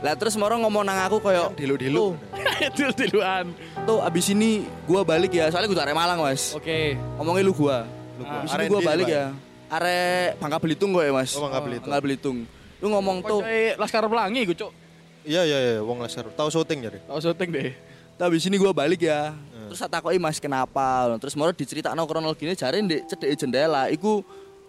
lah 0.00 0.14
terus 0.14 0.32
moro 0.34 0.54
ngomong 0.56 0.80
nang 0.80 1.02
aku 1.02 1.18
koyo 1.18 1.50
Dilu-dilu. 1.52 2.14
Dil-diluan. 2.78 3.50
tuh 3.82 3.98
abis 4.00 4.30
ini 4.30 4.62
gua 4.86 5.02
balik 5.02 5.34
ya 5.34 5.50
soalnya 5.50 5.66
gua 5.68 5.82
arek 5.82 5.96
Malang 5.98 6.22
mas 6.22 6.54
Oke. 6.54 6.94
ngomongin 7.18 7.42
lu 7.42 7.52
gua 7.52 7.82
Ah, 8.20 8.44
abis 8.44 8.52
ini 8.54 8.64
gua 8.68 8.80
balik 8.80 9.08
ya 9.08 9.34
arek 9.66 10.38
Bangka 10.38 10.58
Belitung 10.58 10.94
kok 10.94 11.02
ya 11.02 11.10
mas 11.10 11.34
Oh, 11.34 11.42
Bangka 11.42 11.58
Belitung. 11.60 11.90
Bangka 11.90 12.00
Belitung 12.00 12.38
lu 12.78 12.86
ngomong 12.88 13.20
tuh 13.20 13.40
Laskar 13.76 14.00
Pelangi 14.02 14.40
gue, 14.42 14.56
Cuk. 14.56 14.72
Iya, 15.22 15.42
iya, 15.44 15.58
iya. 15.58 15.74
Wong 15.80 16.00
laser. 16.00 16.26
Tahu 16.32 16.48
syuting 16.48 16.78
jadi. 16.80 16.98
Tahu 17.04 17.18
syuting 17.20 17.48
deh. 17.50 17.72
Tuh 18.16 18.24
abis 18.28 18.44
ini 18.44 18.56
gua 18.56 18.72
balik 18.72 19.00
ya. 19.00 19.32
Terus 19.68 19.80
tak 19.80 20.00
takoki 20.00 20.20
Mas 20.20 20.36
kenapa? 20.36 21.08
Terus 21.16 21.32
moro 21.32 21.52
diceritakno 21.52 22.04
kronologine 22.04 22.52
jare 22.52 22.80
ndek 22.80 23.06
cedeke 23.06 23.34
jendela 23.38 23.88
iku 23.88 24.20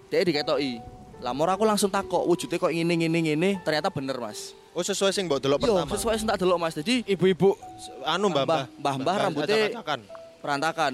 dhek 0.08 0.24
diketoki. 0.30 0.80
Lah 1.20 1.36
moro 1.36 1.52
aku 1.52 1.68
langsung 1.68 1.90
takok 1.90 2.24
wujudnya 2.24 2.56
kok 2.56 2.72
ngene 2.72 2.94
ngene 2.96 3.20
ngene 3.28 3.50
ternyata 3.62 3.92
bener 3.92 4.16
Mas. 4.18 4.56
Oh, 4.72 4.80
sesuai 4.80 5.12
sing 5.12 5.28
mbok 5.28 5.44
delok 5.44 5.60
Yo 5.60 5.76
pertama. 5.76 5.92
sesuai 5.92 6.16
sing 6.16 6.28
tak 6.28 6.40
delok 6.40 6.58
Mas. 6.58 6.74
Jadi 6.74 7.04
Ibu-ibu 7.04 7.60
Anu, 8.08 8.32
Mbah, 8.32 8.44
Mbah, 8.48 8.64
Mbah, 8.80 8.96
Mbah 9.04 9.16
rambutnya- 9.20 9.68
acak-acakan. 9.68 10.00
berantakan. 10.40 10.94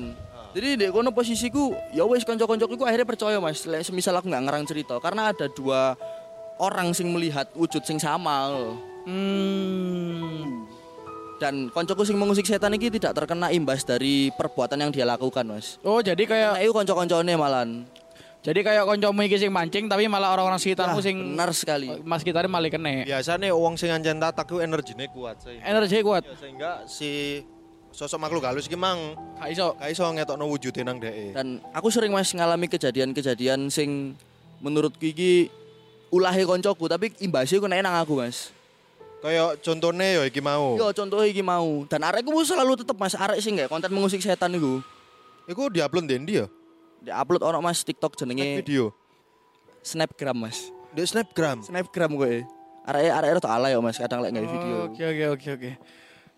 Jadi 0.52 0.68
ndek 0.76 0.90
kono 0.90 1.10
posisiku 1.12 1.78
ya 1.92 2.02
wis 2.04 2.26
kanca-kancaku 2.26 2.74
iku 2.74 2.86
akhirnya 2.90 3.06
percaya 3.06 3.38
Mas. 3.38 3.62
Lek 3.64 3.86
semisal 3.86 4.18
aku 4.18 4.26
nggak 4.28 4.44
ngarang 4.44 4.66
cerita 4.66 4.98
karena 4.98 5.30
ada 5.30 5.46
dua 5.48 5.94
orang 6.58 6.90
sing 6.92 7.14
melihat 7.14 7.46
wujud 7.54 7.86
sing 7.86 8.02
sama 8.02 8.50
loh. 8.50 8.82
Hmm. 9.08 10.68
Dan 11.38 11.70
koncoku 11.70 12.02
sing 12.02 12.18
mengusik 12.18 12.44
setan 12.44 12.74
ini 12.74 12.90
tidak 12.90 13.14
terkena 13.14 13.54
imbas 13.54 13.86
dari 13.86 14.34
perbuatan 14.34 14.82
yang 14.82 14.92
dia 14.92 15.06
lakukan, 15.06 15.46
Mas. 15.46 15.78
Oh, 15.86 16.02
jadi 16.02 16.18
kayak 16.20 16.52
Nah, 16.58 16.62
itu 16.62 16.74
konco-koncone 16.74 17.34
malan. 17.38 17.86
jadi 18.42 18.64
kayak 18.64 18.84
koncomu 18.88 19.28
iki 19.28 19.36
sing 19.36 19.52
mancing 19.52 19.86
tapi 19.86 20.08
malah 20.08 20.32
orang-orang 20.32 20.56
sekitarmu 20.56 20.98
Lah, 20.98 21.04
sing 21.04 21.18
benar 21.36 21.52
sekali. 21.52 21.90
Mas 22.02 22.24
kita 22.24 22.42
malah 22.48 22.72
kene. 22.72 23.04
Biasanya 23.04 23.52
wong 23.52 23.76
sing 23.76 23.92
ancen 23.92 24.18
tatak 24.18 24.48
ku 24.48 24.58
energine 24.58 25.06
kuat 25.12 25.44
sih. 25.44 25.60
Energi 25.62 26.00
kuat. 26.00 26.24
Ya, 26.24 26.34
sehingga 26.40 26.72
si 26.88 27.44
sosok 27.92 28.18
makhluk 28.18 28.48
halus 28.48 28.66
iki 28.66 28.80
mang 28.80 29.14
Gak 29.36 29.52
iso. 29.52 29.68
gak 29.76 29.90
iso 29.92 30.04
ngetokno 30.10 30.48
wujude 30.48 30.82
nang 30.82 30.98
dhek. 30.98 31.36
Dan 31.36 31.60
aku 31.70 31.92
sering 31.92 32.16
Mas 32.16 32.32
ngalami 32.32 32.66
kejadian-kejadian 32.66 33.68
sing 33.68 34.16
menurutku 34.64 35.06
iki 35.06 35.52
ulahe 36.08 36.48
koncoku 36.48 36.88
tapi 36.88 37.12
imbasnya 37.20 37.60
ku 37.60 37.68
nek 37.68 37.84
nang 37.84 38.00
aku, 38.00 38.26
Mas. 38.26 38.56
Kayak 39.18 39.66
contohnya 39.66 40.22
ya 40.22 40.24
iki 40.30 40.42
mau. 40.44 40.78
Yo 40.78 40.94
contoh 40.94 41.26
iki 41.26 41.42
mau. 41.42 41.84
Dan 41.90 42.06
arekku 42.06 42.30
selalu 42.46 42.78
tetep 42.78 42.94
Mas 42.94 43.18
arek 43.18 43.42
sing 43.42 43.58
nggak 43.58 43.70
konten 43.70 43.90
mengusik 43.90 44.22
setan 44.22 44.54
iku. 44.54 44.80
Iku 45.50 45.74
diupload 45.74 46.06
ya? 46.30 46.46
Di 47.02 47.12
upload 47.14 47.42
ono 47.42 47.58
Mas 47.64 47.82
TikTok 47.82 48.14
jenenge 48.14 48.62
video. 48.62 48.94
Snapgram, 49.82 50.38
Mas. 50.38 50.70
Di 50.94 51.02
Snapgram. 51.02 51.66
Snapgram 51.66 52.14
kowe. 52.14 52.36
Arek 52.88 53.04
arek 53.12 53.30
rada 53.42 53.50
ala 53.52 53.68
ya 53.68 53.80
Mas, 53.82 53.98
kadang 54.00 54.22
lek 54.22 54.32
nggak 54.32 54.48
video. 54.48 54.76
Oke 54.92 55.04
oke 55.04 55.26
oke 55.34 55.50
oke. 55.60 55.72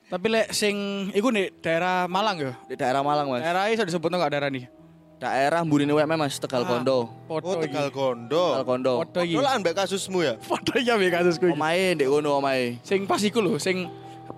Tapi 0.09 0.25
lek 0.25 0.47
sing 0.55 0.75
iku 1.13 1.29
nih 1.29 1.53
daerah 1.61 2.09
Malang 2.09 2.37
ya. 2.41 2.53
Di 2.65 2.73
daerah 2.73 3.05
Malang, 3.05 3.29
Mas. 3.29 3.43
Daerah 3.45 3.69
iso 3.69 3.85
disebut 3.85 4.09
enggak 4.09 4.33
daerah 4.33 4.49
nih? 4.49 4.78
Daerah 5.19 5.67
Mburine 5.67 5.91
WM 5.91 6.15
Mas, 6.15 6.39
Tegal 6.39 6.63
Kondo. 6.63 7.11
Foto 7.27 7.43
Oh, 7.51 7.59
Tegal 7.59 7.91
Kondo. 7.91 8.55
Tegal 8.55 8.65
Kondo. 8.65 8.93
Foto 9.03 9.19
iki. 9.19 9.35
Dolan 9.35 9.59
mbek 9.59 9.75
kasusmu 9.75 10.19
ya? 10.23 10.33
Foto 10.39 10.71
iki 10.79 10.87
ambek 10.87 11.11
kasusku 11.11 11.51
iki. 11.51 11.59
Omahe 11.59 11.99
ndek 11.99 12.07
kono 12.07 12.39
omahe. 12.39 12.79
Sing 12.87 13.03
pas 13.03 13.19
iku 13.19 13.43
lho, 13.43 13.59
sing 13.59 13.91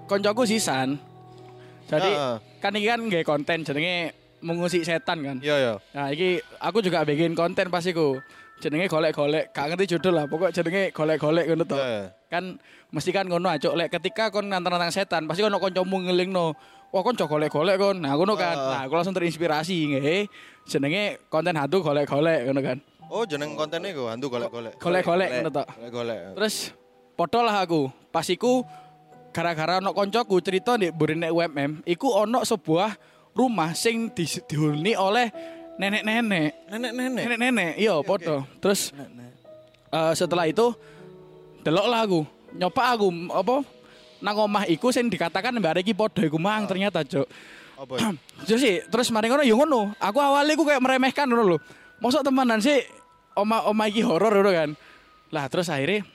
koncoku 0.10 0.50
sisan. 0.50 0.98
Jadi 1.86 2.10
Heeh. 2.10 2.36
kan 2.58 2.74
iki 2.74 2.88
kan 2.90 2.98
nggak 2.98 3.24
konten 3.30 3.62
jenenge 3.62 4.18
mengusik 4.42 4.82
setan 4.82 5.22
kan. 5.22 5.38
Iya 5.38 5.56
ya. 5.62 5.74
Nah, 5.94 6.10
iki 6.10 6.42
aku 6.58 6.82
juga 6.82 7.06
bikin 7.06 7.38
konten 7.38 7.70
pas 7.70 7.86
iku. 7.86 8.18
jenenge 8.62 8.86
golek-golek, 8.94 9.50
gak 9.58 9.74
ngerti 9.74 9.98
judul 9.98 10.14
lah, 10.22 10.30
pokok 10.30 10.54
jenenge 10.54 10.94
golek-golek 10.94 11.50
ngono 11.50 11.66
to. 11.66 11.82
Iya. 11.82 12.14
Kan 12.30 12.62
mesti 12.94 13.10
kan 13.10 13.26
ngono 13.26 13.50
lek 13.58 13.90
ketika 13.90 14.30
kon 14.30 14.54
nantang-nantang 14.54 14.94
setan, 14.94 15.26
pasti 15.26 15.42
kon 15.42 15.58
kancamu 15.58 16.06
ngelingno. 16.06 16.54
Wah 16.92 17.02
kon 17.08 17.16
coba 17.16 17.40
golek-golek 17.40 17.76
kon. 17.80 17.98
Nah, 18.04 18.20
ngono 18.20 18.36
kan. 18.36 18.56
Ah. 18.56 18.70
Nah, 18.76 18.82
aku 18.84 18.94
langsung 19.00 19.16
terinspirasi 19.16 19.96
nggih. 19.96 20.28
Jenenge 20.68 21.24
konten 21.32 21.56
hantu 21.56 21.80
golek-golek 21.80 22.52
ngono 22.52 22.60
kan. 22.60 22.78
Oh, 23.12 23.24
jeneng 23.28 23.56
kontennya 23.56 23.92
gue 23.96 24.08
hantu 24.08 24.28
golek-golek. 24.28 24.76
Golek-golek 24.80 25.30
ngono 25.40 25.50
to. 25.52 25.64
Golek-golek. 25.68 26.20
Terus 26.36 26.56
podo 27.16 27.40
lah 27.44 27.64
aku. 27.64 27.88
Pas 28.12 28.28
iku 28.28 28.68
gara-gara 29.32 29.80
ono 29.80 29.96
koncoku 29.96 30.36
cerita 30.44 30.76
di 30.76 30.92
burine 30.92 31.32
UMM, 31.32 31.88
iku 31.88 32.12
ono 32.12 32.44
sebuah 32.44 32.92
rumah 33.32 33.72
sing 33.72 34.12
di, 34.12 34.28
dihuni 34.28 34.92
oleh 34.96 35.32
nenek-nenek. 35.80 36.68
Nenek-nenek. 36.68 37.24
Nenek-nenek, 37.24 37.72
iya 37.80 37.96
podo. 38.04 38.44
Terus 38.60 38.92
eh, 39.92 40.14
setelah 40.16 40.48
itu 40.52 40.76
delok 41.64 41.88
lah 41.88 42.04
aku, 42.04 42.22
nyoba 42.60 42.84
aku 42.96 43.08
apa 43.32 43.56
nang 44.22 44.38
omah 44.38 44.70
iku 44.70 44.94
sing 44.94 45.10
dikatakan 45.10 45.58
mbak 45.58 45.82
iki 45.82 45.98
podo 45.98 46.22
iku 46.22 46.38
mang 46.38 46.70
ternyata, 46.70 47.02
Cuk. 47.02 47.26
Apa? 47.82 48.14
Jadi 48.48 48.60
sih, 48.62 48.76
terus 48.88 49.10
mari 49.10 49.28
ngono 49.28 49.42
ya 49.42 49.58
ngono. 49.58 49.98
Aku 49.98 50.22
awalnya 50.22 50.54
aku 50.54 50.64
kayak 50.70 50.82
meremehkan 50.82 51.26
ngono 51.26 51.56
lho. 51.56 51.58
Mosok 51.98 52.22
temenan 52.22 52.62
sih 52.62 52.82
oma 53.34 53.66
oma 53.66 53.90
iki 53.90 54.06
horor 54.06 54.30
ngono 54.30 54.52
kan. 54.54 54.70
Lah 55.34 55.50
terus 55.50 55.70
akhirnya 55.70 56.06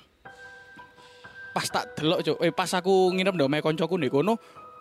pas 1.56 1.66
tak 1.72 1.96
delok 1.96 2.20
cuk, 2.20 2.36
eh 2.44 2.52
pas 2.52 2.68
aku 2.76 3.16
nginep 3.16 3.32
ndok 3.32 3.48
omahe 3.48 3.62
koncoku 3.64 3.96
ndek 3.96 4.12
kono 4.12 4.36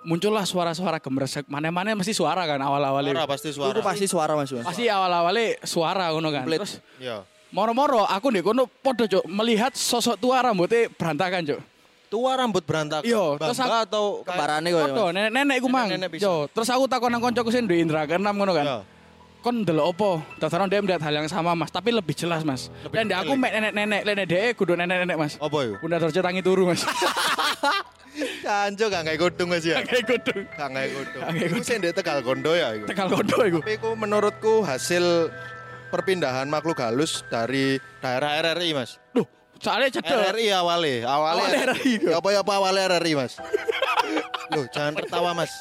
muncullah 0.05 0.44
suara-suara 0.46 1.00
gemresek. 1.01 1.48
Mana-mana 1.50 1.96
mesti 1.96 2.13
suara 2.13 2.46
kan 2.46 2.60
awal-awalnya. 2.62 3.15
Suara 3.15 3.25
pasti 3.25 3.50
suara. 3.55 3.72
Itu 3.74 3.82
pasti 3.82 4.05
suara 4.05 4.34
Mas. 4.38 4.51
Pasti 4.51 4.86
awal-awalnya 4.86 5.63
suara 5.65 6.12
ngono 6.13 6.29
kan. 6.29 6.46
Terus 6.46 6.77
Iya. 7.01 7.24
moro-moro 7.55 8.03
aku 8.05 8.29
ndek 8.29 8.44
kono 8.46 8.67
podo 8.67 9.08
cuk 9.08 9.24
melihat 9.25 9.72
sosok 9.74 10.20
tua 10.20 10.44
rambutnya 10.44 10.91
berantakan 10.94 11.41
cuk. 11.48 11.60
Tua 12.16 12.32
rambut 12.40 12.64
berantakan. 12.64 13.04
Iya, 13.04 13.36
terus 13.36 13.60
aku- 13.60 13.84
atau 13.84 14.06
ya. 14.24 14.72
Podo 14.88 15.04
Mas. 15.12 15.14
nenek-nenek 15.20 15.56
iku 15.60 15.68
mang. 15.68 15.88
Yo, 16.16 16.48
terus 16.48 16.70
aku 16.72 16.88
takon 16.88 17.12
nang 17.12 17.20
koncoku 17.20 17.52
sing 17.52 17.68
duwe 17.68 17.84
indra 17.84 18.08
keenam 18.08 18.32
ngono 18.32 18.56
kan. 18.56 18.66
Iya. 18.66 18.80
kon 19.46 19.62
ndelok 19.62 19.86
apa? 19.94 20.10
Tataran 20.42 20.66
dia 20.66 20.82
melihat 20.82 21.06
hal 21.06 21.22
yang 21.22 21.30
sama 21.30 21.54
mas, 21.54 21.70
tapi 21.70 21.94
lebih 21.94 22.18
jelas 22.18 22.42
mas. 22.42 22.74
Lebih 22.82 22.98
Dan 22.98 23.14
aku 23.14 23.38
mek 23.38 23.54
nenek-nenek, 23.54 24.02
nenek 24.02 24.26
dia 24.26 24.50
kudu 24.58 24.74
nenek-nenek 24.74 25.18
mas. 25.22 25.38
Apa 25.38 25.58
itu? 25.62 25.78
Bunda 25.78 26.02
Dorce 26.02 26.18
tangi 26.18 26.42
turu 26.42 26.66
mas. 26.66 26.82
Kanjo 28.46 28.88
gak 28.88 29.04
kayak 29.04 29.20
godung 29.20 29.52
Mas 29.52 29.68
ya. 29.68 29.84
Kayak 29.84 30.08
kudu. 30.08 30.48
Gak 30.56 30.70
kayak 30.72 30.90
godung. 30.96 31.22
Gak 31.22 31.46
Iku 31.52 31.58
sing 31.62 31.78
ndek 31.84 31.94
Tegal 32.00 32.20
Kondo 32.24 32.56
ya 32.56 32.72
iku. 32.74 32.86
Tegal 32.88 33.08
kodo 33.12 33.38
iku. 33.44 33.60
Tapi 33.60 33.74
iku 33.76 33.90
menurutku 33.98 34.54
hasil 34.64 35.30
perpindahan 35.92 36.48
makhluk 36.48 36.80
halus 36.80 37.28
dari 37.28 37.78
daerah 38.00 38.40
RRI 38.40 38.70
Mas. 38.72 38.98
Duh, 39.12 39.28
soalnya 39.60 39.90
cedek. 39.92 40.12
RRI 40.36 40.48
awalnya, 40.52 41.08
awalnya 41.08 41.44
Awalnya 41.46 41.62
RRI 41.76 41.92
itu. 41.98 42.08
Ya 42.12 42.18
apa 42.20 42.30
ya 42.32 42.40
apa 42.44 42.52
awalnya 42.56 42.84
RRI 42.98 43.12
Mas. 43.16 43.34
Loh, 44.54 44.66
jangan 44.70 44.94
tertawa 44.96 45.30
Mas. 45.34 45.52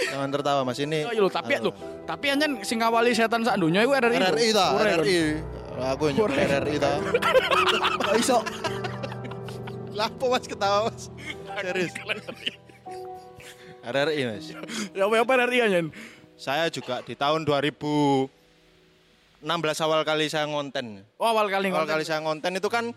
Jangan 0.00 0.28
tertawa 0.32 0.60
Mas 0.64 0.78
ini. 0.80 1.04
Oh, 1.04 1.12
iya 1.12 1.20
lho, 1.20 1.30
tapi 1.30 1.52
lho, 1.60 1.72
tapi 2.08 2.26
anjen 2.32 2.62
sing 2.64 2.80
ngawali 2.80 3.12
setan 3.12 3.44
sak 3.44 3.60
dunya 3.60 3.84
iku 3.84 3.92
RRI. 3.92 4.16
RRI 4.16 4.48
ta, 4.52 4.66
kan? 4.72 4.98
RRI. 5.04 5.16
Aku 5.80 6.02
yang 6.12 6.16
nyebut. 6.20 6.36
RRI 6.36 6.76
ta. 6.76 6.90
Kok 8.00 8.14
iso? 8.16 8.38
Lapo 9.92 10.24
Mas 10.32 10.44
ketawa 10.44 10.88
Mas. 10.88 11.08
Serius. 11.60 11.92
RRI 13.80 14.20
Mas. 14.28 14.44
Ya 14.92 15.04
apa 15.08 15.14
apa 15.20 15.32
RRI 15.48 15.58
anjen. 15.64 15.86
Saya 16.40 16.72
juga 16.72 17.04
di 17.04 17.12
tahun 17.12 17.44
2016 17.44 18.28
awal 19.84 20.00
kali 20.04 20.28
saya 20.28 20.48
ngonten. 20.48 21.04
Oh, 21.20 21.28
awal 21.28 21.52
kali 21.52 21.68
Awal 21.68 21.84
ngonten. 21.84 21.92
kali 21.92 22.04
saya 22.04 22.20
ngonten 22.24 22.52
itu 22.56 22.68
kan 22.72 22.96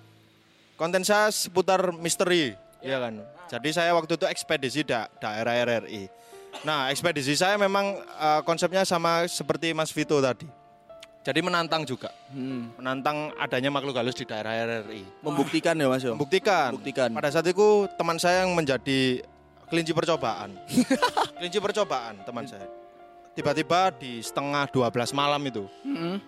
konten 0.75 1.01
saya 1.01 1.29
seputar 1.29 1.93
misteri, 1.93 2.53
ya 2.79 2.97
kan. 2.99 3.21
Jadi 3.47 3.69
saya 3.69 3.93
waktu 3.93 4.15
itu 4.15 4.25
ekspedisi 4.25 4.81
da 4.81 5.05
daerah 5.17 5.53
RRI. 5.53 6.09
Nah, 6.61 6.89
ekspedisi 6.89 7.33
saya 7.33 7.57
memang 7.57 7.97
eh, 7.99 8.41
konsepnya 8.43 8.81
sama 8.83 9.25
seperti 9.25 9.73
Mas 9.73 9.89
Vito 9.89 10.17
tadi. 10.17 10.45
Jadi 11.23 11.39
menantang 11.39 11.87
juga, 11.87 12.11
Hmm. 12.35 12.75
menantang 12.75 13.31
adanya 13.39 13.71
makhluk 13.71 13.95
halus 13.95 14.11
di 14.11 14.27
daerah 14.27 14.51
RRI. 14.59 15.07
Membuktikan 15.23 15.71
ya 15.71 15.87
Mas. 15.87 16.03
yo. 16.03 16.19
Membuktikan. 16.19 16.75
Membuktikan. 16.75 17.09
Pada 17.15 17.31
saat 17.31 17.47
itu 17.47 17.87
teman 17.95 18.19
saya 18.19 18.43
yang 18.43 18.51
menjadi 18.51 19.23
kelinci 19.71 19.95
percobaan. 19.95 20.51
kelinci 21.39 21.63
percobaan 21.63 22.19
teman 22.21 22.43
saya. 22.43 22.67
Tiba-tiba 23.33 23.95
di 23.95 24.19
setengah 24.19 24.67
12 24.67 25.09
malam 25.09 25.41
itu, 25.41 25.63
Mm-mm. 25.81 26.19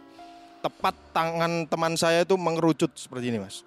tepat 0.63 0.95
tangan 1.11 1.67
teman 1.67 1.93
saya 1.93 2.23
itu 2.23 2.33
mengerucut 2.33 2.89
seperti 2.95 3.29
ini, 3.29 3.37
Mas. 3.37 3.61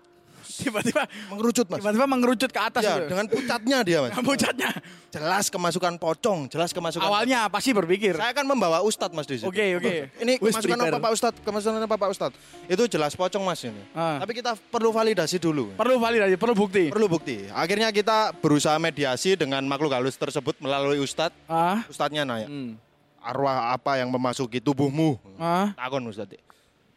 Tiba-tiba 0.49 1.05
Mengerucut, 1.28 1.67
Mas. 1.69 1.78
tiba-tiba 1.78 2.07
mengerucut 2.07 2.49
ke 2.49 2.59
atas 2.59 2.81
Ya, 2.81 2.97
itu. 2.97 3.07
dengan 3.07 3.26
pucatnya 3.28 3.78
dia, 3.83 3.99
Mas. 4.00 4.12
Pucatnya. 4.19 4.71
Jelas 5.09 5.47
kemasukan 5.47 5.95
pocong, 5.97 6.49
jelas 6.49 6.71
kemasukan. 6.71 7.05
Awalnya 7.05 7.49
pasti 7.49 7.71
berpikir. 7.71 8.12
saya 8.12 8.33
kan 8.33 8.45
membawa 8.45 8.81
ustadz, 8.81 9.12
Mas 9.12 9.25
di 9.25 9.37
situ. 9.37 9.47
Oke, 9.47 9.76
oke. 9.76 9.95
Ini 10.19 10.37
Wis 10.38 10.52
kemasukan 10.52 10.76
prepare. 10.78 10.90
apa 10.90 10.99
Pak 10.99 11.12
Ustadz? 11.12 11.38
Kemasukan 11.40 11.81
apa 11.81 11.97
Pak 11.97 12.11
Ustadz? 12.11 12.37
Itu 12.64 12.83
jelas 12.87 13.12
pocong, 13.12 13.40
Mas 13.40 13.61
ini. 13.62 13.81
Ah. 13.93 14.19
Tapi 14.19 14.33
kita 14.35 14.57
perlu 14.69 14.88
validasi 14.88 15.37
dulu. 15.37 15.73
Perlu 15.75 15.97
validasi, 15.97 16.35
perlu 16.35 16.55
bukti. 16.55 16.88
Perlu 16.88 17.07
bukti. 17.07 17.49
Akhirnya 17.50 17.88
kita 17.88 18.33
berusaha 18.35 18.76
mediasi 18.76 19.35
dengan 19.35 19.61
makhluk 19.62 19.93
halus 19.93 20.14
tersebut 20.14 20.57
melalui 20.59 20.99
ustadz. 20.99 21.37
Ah, 21.45 21.85
Ustadznya 21.87 22.25
nanya, 22.25 22.47
Hmm. 22.47 22.76
arwah 23.19 23.71
apa 23.71 23.97
yang 23.97 24.09
memasuki 24.09 24.59
tubuhmu? 24.59 25.17
ah. 25.37 25.73
Takon 25.73 26.05
Ustadz. 26.05 26.37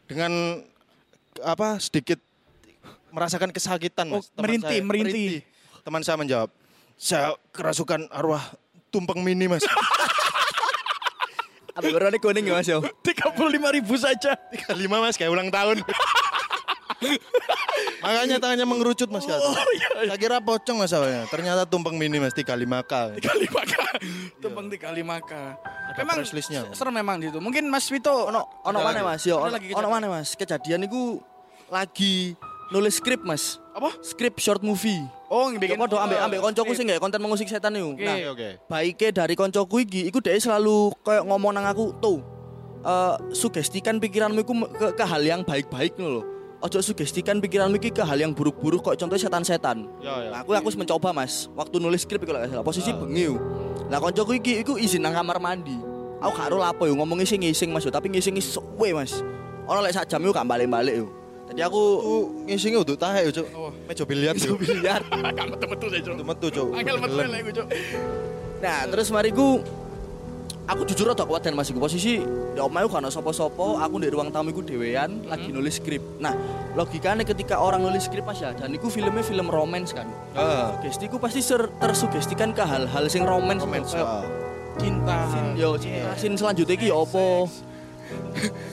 Dengan 0.03 0.63
apa 1.39 1.79
sedikit 1.79 2.19
merasakan 3.11 3.51
kesakitan 3.51 4.07
Oh, 4.09 4.17
Mas. 4.17 4.27
Teman 4.29 4.43
merintih, 4.43 4.67
saya- 4.73 4.87
merintih. 4.87 5.27
Teman 5.81 6.01
saya 6.01 6.17
menjawab, 6.17 6.49
saya 6.93 7.33
kerasukan 7.51 8.07
arwah 8.09 8.41
tumpeng 8.87 9.19
mini 9.19 9.47
Mas. 9.47 9.63
Apa 11.71 11.87
berani 11.87 12.19
kuning 12.19 12.45
ya 12.45 12.59
Mas 12.59 12.67
yo? 12.67 12.83
35 13.01 13.31
ribu 13.71 13.95
saja. 13.95 14.35
35 14.67 14.75
Mas 14.99 15.15
kayak 15.15 15.31
ulang 15.31 15.47
tahun. 15.47 15.79
Makanya 18.01 18.37
tangannya 18.37 18.67
mengerucut 18.67 19.07
Mas 19.07 19.23
kata. 19.23 19.41
Oh, 19.41 19.55
iya. 19.73 19.89
Saya 20.05 20.17
kira 20.17 20.37
pocong 20.37 20.77
Mas 20.77 20.91
awalnya. 20.91 21.25
Ternyata 21.27 21.63
tumpeng 21.65 21.95
mini 21.95 22.19
Mas 22.19 22.33
35K. 22.33 23.17
Kali 23.21 23.47
maka. 23.47 23.83
Tumpeng 24.37 24.67
di 24.67 24.77
kali 24.77 25.01
maka. 25.01 25.57
Memang 25.95 26.21
press 26.21 26.33
list-nya. 26.33 26.67
serem 26.71 26.93
memang 26.93 27.17
gitu. 27.19 27.37
Mungkin 27.37 27.67
Mas 27.67 27.87
Vito 27.87 28.09
Ono 28.09 28.47
ono 28.63 28.77
mana? 28.79 29.01
Mas 29.01 29.23
yo? 29.23 29.39
Ono 29.41 29.87
mana 29.87 30.07
Mas? 30.09 30.33
Kejadian 30.35 30.85
itu 30.85 31.19
lagi 31.71 32.35
nulis 32.71 32.97
skrip 32.97 33.21
Mas. 33.21 33.59
apa? 33.71 33.91
Skrip 33.99 34.35
short 34.39 34.63
movie. 34.63 34.99
Oh, 35.31 35.47
bikin 35.51 35.75
Bikin 35.75 35.79
podo 35.79 35.95
ambek 35.99 36.19
ambek 36.19 36.39
koncoku 36.43 36.71
sing 36.75 36.91
gak 36.91 36.99
konten 36.99 37.19
mengusik 37.23 37.47
setan 37.47 37.75
itu. 37.75 37.95
Oke. 37.95 38.03
Nah, 38.03 38.17
oke. 38.31 38.49
baiknya 38.67 39.09
dari 39.23 39.35
koncoku 39.35 39.83
iki 39.83 40.11
iku 40.11 40.19
dia 40.19 40.35
selalu 40.35 40.91
kayak 41.03 41.23
ngomong 41.23 41.55
nang 41.55 41.67
aku 41.67 41.95
tuh 42.03 42.19
eh, 42.83 43.15
sugestikan 43.31 43.99
pikiranmu 43.99 44.43
iku 44.43 44.53
ke, 44.75 44.87
ke 44.95 45.03
hal 45.07 45.23
yang 45.23 45.43
baik-baik 45.43 45.95
lho. 45.99 46.23
Ojo 46.61 46.77
sugestikan 46.83 47.39
pikiranmu 47.39 47.79
iki 47.79 47.95
ke 47.95 48.03
hal 48.03 48.19
yang 48.19 48.35
buruk-buruk 48.35 48.83
kok 48.83 48.95
contohnya 48.99 49.23
setan-setan. 49.23 49.87
Ya, 50.03 50.13
ya. 50.19 50.29
Nah, 50.35 50.39
aku 50.43 50.51
aku 50.51 50.67
wis 50.67 50.77
mencoba 50.79 51.15
Mas. 51.15 51.47
Waktu 51.55 51.79
nulis 51.79 52.03
skrip 52.03 52.23
iku 52.23 52.35
salah. 52.35 52.63
Posisi 52.63 52.91
bengi. 52.91 53.31
yo. 53.31 53.39
Lah 53.87 54.03
koncoku 54.03 54.35
iki 54.35 54.63
iku 54.63 54.75
izin 54.75 55.03
nang 55.03 55.15
kamar 55.15 55.39
mandi. 55.39 55.75
Aku 56.21 56.37
gak 56.37 56.53
ero 56.53 56.61
lapo 56.61 56.85
yo 56.85 56.93
ngomong 56.99 57.23
ngising-ngising 57.23 57.73
Mas 57.73 57.81
yo, 57.81 57.89
tapi 57.89 58.11
ngising 58.11 58.37
suwe 58.37 58.93
Mas. 58.93 59.23
Ono 59.65 59.79
lek 59.81 59.95
sak 59.95 60.05
jam 60.11 60.21
yo 60.21 60.29
gak 60.29 60.45
balik-balik 60.45 61.01
yo. 61.01 61.20
Jadi 61.51 61.67
aku 61.67 61.83
ngisingnya 62.47 62.79
udah 62.79 62.95
tahe 62.95 63.27
Cuk. 63.27 63.47
Oh. 63.51 63.75
Meja 63.83 64.03
biliar 64.07 64.35
Cuk. 64.39 64.55
biliar. 64.63 65.03
Kamu 65.03 65.59
metu 65.59 65.85
saya, 65.91 65.99
Cuk. 65.99 66.15
Itu 66.15 66.23
metu 66.23 66.47
Cuk. 66.47 66.67
Angel 66.71 66.95
metu 66.95 67.15
lah 67.19 67.39
iku, 67.43 67.51
Cuk. 67.59 67.67
Nah, 68.63 68.79
terus 68.87 69.07
mari 69.11 69.35
ku 69.35 69.59
aku 70.63 70.81
jujur 70.87 71.11
rada 71.11 71.27
kuat 71.27 71.43
dan 71.43 71.51
masih 71.59 71.75
posisi 71.75 72.23
omahe 72.55 72.87
gak 72.87 73.03
ono 73.03 73.09
sapa-sapa, 73.11 73.83
aku 73.83 73.95
di 73.99 74.07
ruang 74.07 74.31
tamu 74.31 74.55
iku 74.55 74.63
dhewean 74.63 75.27
lagi 75.27 75.51
nulis 75.51 75.81
skrip. 75.81 75.99
Nah, 76.23 76.31
logikanya 76.77 77.27
ketika 77.27 77.59
orang 77.59 77.83
nulis 77.83 78.07
skrip 78.07 78.23
Mas 78.23 78.39
ya, 78.39 78.55
dan 78.55 78.71
iku 78.71 78.87
filmnya 78.87 79.25
film 79.25 79.51
romance 79.51 79.91
kan. 79.91 80.07
Ah, 80.37 80.71
Sugestiku 80.79 81.19
pasti 81.19 81.43
tersugestikan 81.81 82.55
ke 82.55 82.63
hal-hal 82.63 83.11
sing 83.11 83.27
romance. 83.27 83.65
romance. 83.65 83.91
Ah. 83.97 84.23
Cinta. 84.79 85.27
Yo, 85.59 85.75
cinta, 85.75 86.15
sin 86.15 86.39
selanjutnya 86.39 86.79
iki 86.79 86.87
ya 86.87 86.95
apa? 86.95 87.43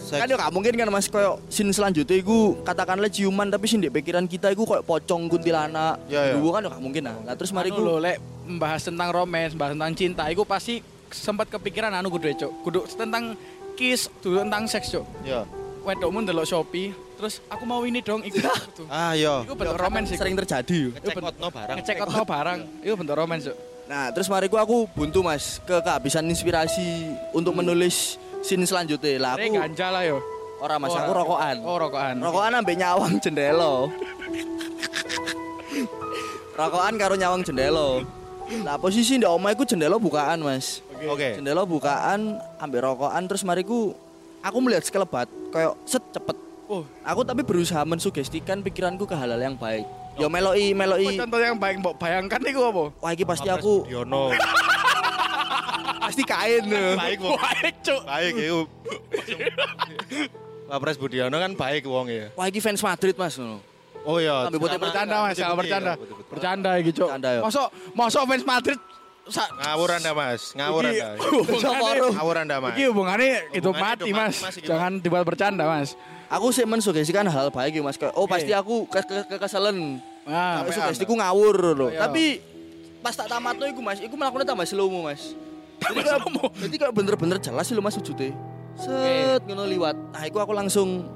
Seks. 0.09 0.25
Kan 0.25 0.31
yo 0.31 0.37
gak 0.41 0.53
mungkin 0.55 0.73
kan 0.73 0.89
Mas 0.89 1.11
koyo 1.11 1.37
sin 1.53 1.69
selanjutnya 1.69 2.17
iku 2.17 2.57
katakanlah 2.65 3.13
ciuman 3.13 3.53
tapi 3.53 3.69
sing 3.69 3.85
di 3.85 3.93
pikiran 3.93 4.25
kita 4.25 4.49
iku 4.55 4.65
koyo 4.65 4.81
pocong 4.81 5.29
kuntilanak. 5.29 6.01
Ya, 6.09 6.33
ya. 6.33 6.35
Dulu 6.39 6.49
kan 6.55 6.65
yo 6.65 6.69
gak 6.73 6.81
mungkin 6.81 7.03
nah. 7.05 7.17
Lah 7.27 7.35
terus 7.37 7.53
mari 7.53 7.69
Anu 7.69 7.77
ku 7.77 7.83
lho, 7.85 7.97
lek 8.01 8.17
membahas 8.49 8.81
tentang 8.89 9.13
romance, 9.13 9.53
membahas 9.53 9.73
tentang 9.77 9.93
cinta, 9.93 10.23
itu 10.33 10.41
pasti 10.49 10.81
sempat 11.13 11.53
kepikiran 11.53 11.93
anu 11.93 12.09
kudu 12.09 12.33
cuk. 12.33 12.53
Kudu 12.65 12.81
tentang 12.97 13.37
kiss, 13.77 14.09
kudu 14.25 14.41
tentang 14.41 14.65
seks 14.65 14.89
cuk. 14.97 15.05
Ya. 15.21 15.45
Wedokmu 15.85 16.21
ndelok 16.25 16.45
Shopee, 16.45 16.93
terus 17.17 17.41
aku 17.49 17.65
mau 17.65 17.81
ini 17.85 18.05
dong, 18.05 18.21
iku. 18.21 18.41
Iku 18.41 18.85
Ah, 18.93 19.17
yo. 19.17 19.45
Iku 19.45 19.57
bentuk 19.57 19.77
romance 19.77 20.13
iku. 20.13 20.21
sering 20.21 20.37
terjadi. 20.37 20.93
Ngecek 20.97 21.17
outno 21.21 21.49
barang. 21.49 21.77
Ngecek 21.81 21.97
out 22.05 22.29
barang, 22.29 22.59
itu 22.85 22.95
bentuk 22.97 23.17
romance 23.17 23.45
cuk. 23.49 23.57
Nah, 23.89 24.13
terus 24.13 24.29
mari 24.29 24.53
ku 24.53 24.61
aku 24.61 24.85
buntu 24.93 25.25
Mas 25.25 25.65
ke 25.65 25.81
kehabisan 25.81 26.29
inspirasi 26.29 27.09
untuk 27.33 27.57
menulis 27.57 28.21
scene 28.43 28.65
selanjutnya. 28.65 29.19
Lah 29.19 29.33
aku 29.37 29.55
ganja 29.55 29.87
lah 29.91 30.03
yo. 30.07 30.19
Ora 30.59 30.75
Mas, 30.83 30.91
aku 30.91 31.15
rokokan. 31.15 31.57
Oh, 31.63 31.79
rokokan. 31.79 32.19
Rokokan 32.19 32.53
ambek 32.59 32.75
nyawang 32.75 33.23
jendela. 33.23 33.87
rokokan 36.59 36.95
karo 36.99 37.15
nyawang 37.15 37.47
jendela. 37.47 38.03
Nah, 38.67 38.75
posisi 38.81 39.21
ndek 39.21 39.31
omah 39.31 39.55
iku 39.55 39.63
jendela 39.63 40.01
bukaan, 40.01 40.43
Mas. 40.43 40.83
Oke. 40.99 41.39
Jendela 41.39 41.63
bukaan 41.63 42.43
ambek 42.59 42.83
rokokan 42.83 43.23
terus 43.31 43.47
mariku 43.47 43.95
aku 44.43 44.59
melihat 44.59 44.83
sekelebat 44.83 45.31
kayak 45.55 45.79
set 45.87 46.03
cepet. 46.11 46.35
Oh, 46.69 46.85
Aku 47.01 47.25
tapi 47.25 47.41
berusaha 47.41 47.81
mensugestikan 47.87 48.61
pikiranku 48.61 49.09
ke 49.09 49.17
hal-hal 49.17 49.41
yang 49.41 49.57
baik. 49.57 49.89
Yo 50.19 50.27
meloi 50.27 50.75
apa 50.75 50.79
meloi. 50.85 51.15
contoh 51.15 51.39
yang 51.41 51.57
baik 51.57 51.79
mbok 51.79 51.95
bayangkan 51.97 52.43
iku 52.43 52.61
apa? 52.69 52.85
Wah 52.99 53.11
iki 53.15 53.25
pasti 53.25 53.47
aku 53.49 53.87
Budiono. 53.87 54.35
Pasti 56.09 56.23
kain. 56.25 56.65
baik 56.97 57.19
wong. 57.21 57.37
Baik, 57.37 57.75
Cuk. 57.85 58.03
Baik 58.09 58.35
iku. 58.41 58.61
Wapres 60.69 60.97
Budiono 60.97 61.37
kan 61.37 61.53
baik 61.53 61.85
wong 61.85 62.07
ya. 62.09 62.29
Wah 62.33 62.49
iki 62.49 62.61
fans 62.61 62.81
Madrid 62.81 63.17
Mas 63.17 63.37
ngono. 63.37 63.61
Oh 64.09 64.17
iya. 64.17 64.49
Ambil 64.49 64.61
putih 64.61 64.81
Bercanda 64.81 65.21
Mas, 65.21 65.37
jangan 65.37 65.53
ya, 65.53 65.61
bercanda. 65.61 65.93
Bercanda 66.33 66.71
iki, 66.81 66.91
Cuk. 66.97 67.09
Yo. 67.13 67.41
Mosok 67.45 67.67
mosok 67.93 68.23
fans 68.25 68.45
Madrid 68.45 68.79
sa- 69.29 69.53
Ngawur 69.53 69.89
Anda 69.93 70.13
Mas, 70.17 70.43
ngawur 70.57 70.83
Anda. 70.89 71.09
Ngawur 72.17 72.37
Anda 72.41 72.57
Mas. 72.57 72.73
Iki 72.77 72.85
hubungannya 72.89 73.53
Hubungannya 73.53 73.85
mati, 73.85 74.11
Mas. 74.17 74.37
iki, 74.57 74.65
Jangan 74.65 74.93
dibuat 75.05 75.25
bercanda, 75.29 75.69
Mas. 75.69 75.93
Aku 76.29 76.53
sih 76.53 76.65
mensugestikan 76.65 77.25
hal 77.29 77.49
baik 77.53 77.77
ya 77.77 77.83
Mas. 77.85 77.97
Oh 78.17 78.25
pasti 78.25 78.53
aku 78.53 78.89
ke 78.89 79.01
ke 79.05 79.37
kekeselen. 79.37 80.01
Nah, 80.29 80.61
Tapi 80.61 80.77
sugestiku 80.77 81.17
ngawur 81.17 81.57
loh. 81.73 81.89
Iya. 81.89 82.05
Tapi 82.05 82.41
pas 83.01 83.17
tak 83.17 83.33
tamatno 83.33 83.65
iku 83.65 83.81
Mas, 83.81 84.01
iku 84.01 84.13
melakukannya 84.13 84.45
tambah 84.45 84.69
slow 84.69 84.89
Mas. 85.01 85.33
Jadi 85.79 86.01
kayak, 86.03 86.21
jadi 86.59 86.75
bener-bener 86.91 87.39
jelas 87.39 87.65
sih 87.65 87.75
lo 87.75 87.81
Mas 87.81 87.95
wujudnya. 87.95 88.35
Set 88.75 89.43
ngono 89.43 89.65
liwat. 89.65 89.97
Nah, 90.13 90.23
iku 90.25 90.39
aku 90.39 90.53
langsung 90.53 91.07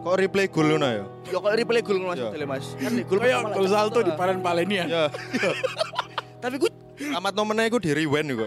Kok 0.00 0.14
replay 0.14 0.46
gol 0.46 0.70
ngono 0.70 0.86
ya? 0.86 1.02
yo 1.26 1.42
kalau 1.42 1.52
replay 1.52 1.82
gol 1.82 1.98
ngono 1.98 2.08
Mas 2.08 2.18
Iya. 2.18 2.28
wujudnya, 2.30 2.46
Mas. 2.46 2.66
Kan 2.78 2.92
di 2.92 3.02
gol 3.02 3.18
kayak 3.18 3.36
pertama 3.42 3.52
gol 3.52 3.66
salto 3.66 3.98
di 4.00 4.12
paren 4.14 4.38
paleni 4.38 4.76
ya. 4.78 4.84
Ya. 4.86 5.04
Tapi 6.42 6.56
ku 6.56 6.68
Amat 6.96 7.34
nomennya 7.34 7.68
iku 7.68 7.76
di 7.76 7.90
rewind 7.92 8.30
iku. 8.30 8.46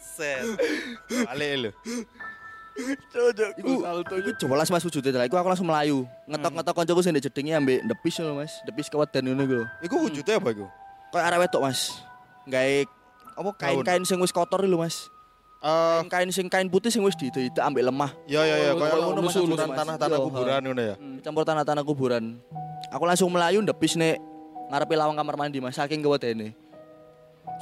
Set. 0.00 0.42
Balik 1.06 1.50
lho. 1.60 1.70
iku 3.54 3.72
iku 4.10 4.30
jelas 4.34 4.68
Mas 4.68 4.82
wujudnya 4.82 5.14
lah. 5.14 5.26
Iku 5.28 5.36
aku 5.36 5.46
langsung 5.46 5.68
melayu. 5.68 6.08
Ngetok-ngetok 6.26 6.74
kancaku 6.74 7.00
sing 7.02 7.12
ndek 7.14 7.30
jedenge 7.30 7.52
ambek 7.54 7.78
depis 7.84 8.18
lho 8.18 8.34
Mas. 8.34 8.52
Depis 8.64 8.90
kewedan 8.90 9.22
ngono 9.28 9.42
iku. 9.44 9.54
lho. 9.60 9.66
Iku 9.84 9.94
wujudnya 10.08 10.40
apa 10.40 10.48
iku? 10.50 10.66
Kayak 11.12 11.24
arek 11.28 11.38
wedok 11.46 11.62
Mas. 11.62 11.80
Gawe 12.44 12.76
apa 13.34 13.50
kain-kain 13.58 14.02
sing 14.02 14.18
wis 14.18 14.30
kotor 14.30 14.62
lho 14.62 14.78
Mas. 14.78 15.10
Eh, 15.64 16.00
Kain 16.12 16.28
sing 16.28 16.44
kain 16.52 16.68
putih 16.68 16.92
sing 16.92 17.00
wis 17.00 17.16
diidak 17.16 17.64
ambek 17.64 17.88
lemah. 17.88 18.12
ya 18.28 18.44
ya 18.44 18.56
ya 18.68 18.70
oh, 18.76 19.16
ngono 19.16 19.24
campuran 19.24 19.72
tanah-tanah 19.72 20.18
Iya, 20.20 20.26
kuburan 20.28 20.60
ngono 20.60 20.82
ya. 20.84 20.94
campur 21.24 21.42
tanah-tanah 21.48 21.82
kuburan. 21.82 22.24
Aku 22.92 23.08
langsung 23.08 23.32
melayu 23.32 23.64
ndepis 23.64 23.96
nek 23.96 24.20
ngarepe 24.68 24.92
lawang 24.92 25.16
kamar 25.16 25.40
mandi 25.40 25.64
Mas 25.64 25.80
saking 25.80 26.04
kewedene. 26.04 26.52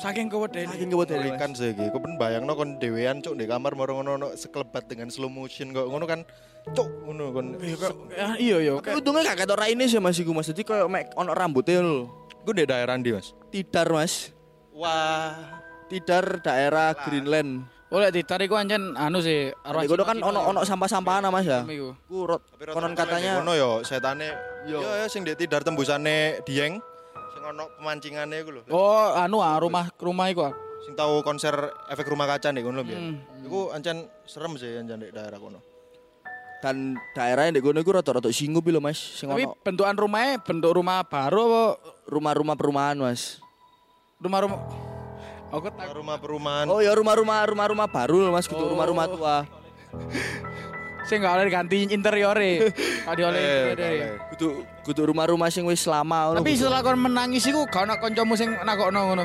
Saking 0.02 0.26
kewedene. 0.26 0.66
Saking 0.66 0.90
kewedene. 0.90 1.30
Mengerikan 1.30 1.54
sih 1.54 1.70
iki. 1.70 1.94
Kok 1.94 2.02
ben 2.02 2.18
bayangno 2.18 2.58
kon 2.58 2.74
dhewean 2.82 3.22
cuk 3.22 3.38
di 3.38 3.46
kamar 3.46 3.78
moro 3.78 3.94
ngono 3.94 4.10
ono 4.18 4.28
sekelebat 4.34 4.90
dengan 4.90 5.06
slow 5.06 5.30
motion 5.30 5.70
kok 5.70 5.86
ngono 5.86 6.02
kan 6.02 6.26
cuk 6.74 7.06
ngono 7.06 7.30
kon. 7.30 7.46
Iya, 7.62 7.86
ya, 8.10 8.28
iya 8.34 8.56
iya. 8.58 8.72
Untungnya 8.82 9.30
gak 9.30 9.46
ketok 9.46 9.62
raine 9.62 9.86
sih 9.86 10.02
Mas 10.02 10.18
iku 10.18 10.34
Mas. 10.34 10.50
Jadi 10.50 10.66
koyo 10.66 10.90
mek 10.90 11.14
ono 11.14 11.30
rambutnya 11.30 11.78
lho. 11.78 12.10
Iku 12.42 12.50
di 12.50 12.66
daerah 12.66 12.98
ndi, 12.98 13.14
Mas? 13.14 13.30
Tidar 13.54 13.86
Mas. 13.94 14.34
Wah. 14.74 15.61
Tidar 15.92 16.40
daerah 16.40 16.96
Greenland. 16.96 17.68
Oleh 17.92 18.08
ditarik 18.08 18.48
ku 18.48 18.56
ancen 18.56 18.96
anu 18.96 19.20
sih. 19.20 19.52
arwah 19.60 19.84
Di 19.84 19.92
kono 19.92 20.08
kan 20.08 20.16
Cina-Cina 20.16 20.32
ono 20.32 20.40
ya. 20.40 20.48
ono 20.48 20.60
sampah-sampahan 20.64 21.28
Mas 21.28 21.44
ya. 21.44 21.60
Iku. 21.60 21.92
Ku 22.08 22.24
rot 22.24 22.40
konon 22.72 22.96
katanya 22.96 23.36
ngono 23.36 23.52
yo 23.52 23.70
setane 23.84 24.32
Yo. 24.64 24.80
yo 24.80 24.88
ya 24.96 25.04
sing 25.12 25.28
di 25.28 25.36
tidar 25.36 25.60
tembusane 25.60 26.40
Dieng 26.48 26.80
sing 27.36 27.42
ono 27.44 27.68
pemancingane 27.76 28.40
iku 28.40 28.50
lho. 28.56 28.62
Oh, 28.72 29.12
anu 29.12 29.44
ah, 29.44 29.60
rumah 29.60 29.92
rumah 30.00 30.32
iku. 30.32 30.48
ah. 30.48 30.56
Sing 30.88 30.96
tahu 30.96 31.20
konser 31.20 31.52
efek 31.92 32.08
rumah 32.08 32.24
kaca 32.24 32.48
nih 32.48 32.64
kono. 32.64 32.80
Hmm. 32.80 33.20
Iku 33.44 33.76
ancen 33.76 34.08
serem 34.24 34.56
sih 34.56 34.80
ancen 34.80 35.04
di 35.04 35.12
daerah 35.12 35.36
kono. 35.36 35.60
dan 36.62 36.94
daerahnya 37.12 37.58
di 37.58 37.60
kono 37.60 37.82
iku 37.82 37.92
rada-rada 37.92 38.32
singgup 38.32 38.64
lho 38.64 38.80
Mas. 38.80 38.96
Sing 38.96 39.28
Tapi 39.28 39.44
ono 39.44 39.60
bentukan 39.60 39.92
rumahnya 40.00 40.40
bentuk 40.40 40.72
rumah 40.72 41.04
baru 41.04 41.44
apa 41.44 41.62
rumah-rumah 42.08 42.56
perumahan 42.56 42.96
Mas. 42.96 43.36
rumah-rumah 44.16 44.88
Aku 45.52 45.68
tak 45.68 45.92
Rumah 45.92 46.16
perumahan. 46.16 46.64
Oh 46.66 46.80
ya 46.80 46.90
rumah-rumah 46.90 47.44
rumah-rumah 47.44 47.86
baru 47.86 48.16
lho 48.18 48.30
Mas, 48.30 48.44
gitu 48.44 48.56
Oh. 48.58 48.72
rumah-rumah 48.72 49.04
tua. 49.06 49.36
sing 51.02 51.18
gak 51.18 51.34
oleh 51.34 51.50
ganti 51.50 51.84
interiore. 51.84 52.72
Oleh 53.10 53.20
Eh, 53.20 53.60
interiore. 53.68 53.74
boleh. 53.74 54.10
Kudu 54.32 54.46
kudu 54.82 55.02
rumah-rumah 55.04 55.48
sing 55.48 55.66
wis 55.66 55.84
lama 55.84 56.30
ngono. 56.30 56.38
Tapi 56.40 56.54
setelah 56.54 56.80
kon 56.80 56.96
menangis 56.96 57.44
iku 57.44 57.66
gak 57.66 57.84
ono 57.84 57.94
kancamu 57.96 58.32
sing 58.32 58.48
nakokno 58.58 59.00
ngono. 59.04 59.24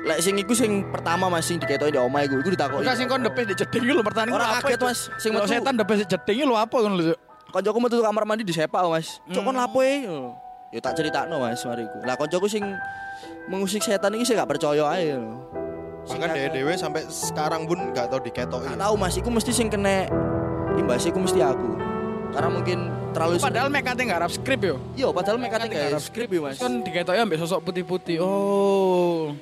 lek 0.00 0.24
sing 0.24 0.32
iku 0.34 0.56
sing 0.56 0.88
pertama 0.88 1.28
Mas 1.28 1.44
sing 1.44 1.60
diketoki 1.60 1.92
di 1.92 2.00
omah 2.00 2.24
iku, 2.24 2.40
iku 2.40 2.48
ditakoki. 2.50 2.80
Enggak 2.80 2.96
sing 2.96 3.04
kon 3.04 3.20
depes 3.20 3.44
di 3.44 3.54
jeding 3.54 3.82
iku 3.84 3.92
lho 3.92 4.02
pertanyaan 4.02 4.32
Ora 4.32 4.46
apa 4.48 4.64
kaget? 4.64 4.80
Mas. 4.80 5.00
Sing 5.20 5.30
metu- 5.30 5.44
setan 5.46 5.74
depes 5.76 5.96
di 5.98 6.06
jeding 6.08 6.36
iku 6.38 6.46
lho 6.46 6.56
apa 6.56 6.72
ngono 6.74 6.94
lho. 6.96 7.04
Cuk? 7.04 7.18
Koncoku 7.50 7.78
metu 7.78 8.00
kamar 8.00 8.24
mandi 8.24 8.40
disepak 8.42 8.80
Mas. 8.86 9.20
Cok 9.26 9.42
kon 9.42 9.52
Hmm. 9.52 9.60
lapo 9.60 9.78
e? 9.82 10.08
Ya 10.70 10.80
tak 10.80 10.96
critakno 10.96 11.36
Mas 11.36 11.60
mariku. 11.60 12.00
Lah 12.00 12.16
koncoku 12.16 12.48
sing 12.48 12.64
mengusik 13.46 13.82
setan 13.82 14.14
iki 14.14 14.24
sih 14.24 14.34
gak 14.34 14.48
percaya 14.48 14.84
ae 14.94 15.16
lho. 15.16 15.34
Sing 16.08 16.16
Bahkan 16.16 16.32
kakek- 16.32 16.54
dewe 16.56 16.72
sampai 16.74 17.02
sekarang 17.06 17.68
pun 17.68 17.78
gak 17.92 18.08
tau 18.08 18.20
diketoki. 18.20 18.66
Gak 18.66 18.80
tahu 18.80 18.94
Mas, 18.96 19.14
iku 19.20 19.28
mesti 19.28 19.52
sing 19.52 19.68
kena 19.68 20.08
imbas 20.74 21.04
iku 21.04 21.18
mesti 21.20 21.44
aku. 21.44 21.76
Karena 22.30 22.48
mungkin 22.48 22.78
terlalu 23.10 23.42
Padahal 23.42 23.68
kate 23.74 24.02
gak 24.06 24.18
harap 24.22 24.32
skrip 24.32 24.60
yo. 24.62 24.76
Iya, 24.94 25.10
padahal 25.10 25.36
mereka 25.36 25.60
kayak 25.66 25.92
harap 25.92 26.02
skrip 26.02 26.30
ya 26.30 26.40
Mas. 26.40 26.56
Kan 26.56 26.80
diketoki 26.80 27.18
ambek 27.18 27.38
sosok 27.42 27.60
putih-putih. 27.66 28.22
Oh. 28.22 29.34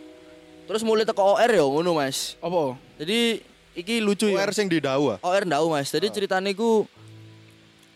Terus 0.68 0.84
mulai 0.84 1.08
teko 1.08 1.36
OR 1.36 1.48
ya 1.48 1.64
ngono 1.64 1.96
Mas. 1.96 2.36
Apa? 2.40 2.76
Jadi 3.00 3.40
iki 3.78 4.02
lucu 4.02 4.28
ya. 4.28 4.42
UR 4.42 4.50
sing 4.52 4.66
di 4.68 4.80
Dawa. 4.82 5.16
OR 5.22 5.44
ndau 5.48 5.70
Mas. 5.72 5.88
Jadi 5.88 6.10
ceritanya 6.10 6.50
iku 6.50 6.84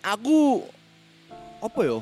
aku 0.00 0.64
apa 1.60 1.80
yo? 1.82 1.98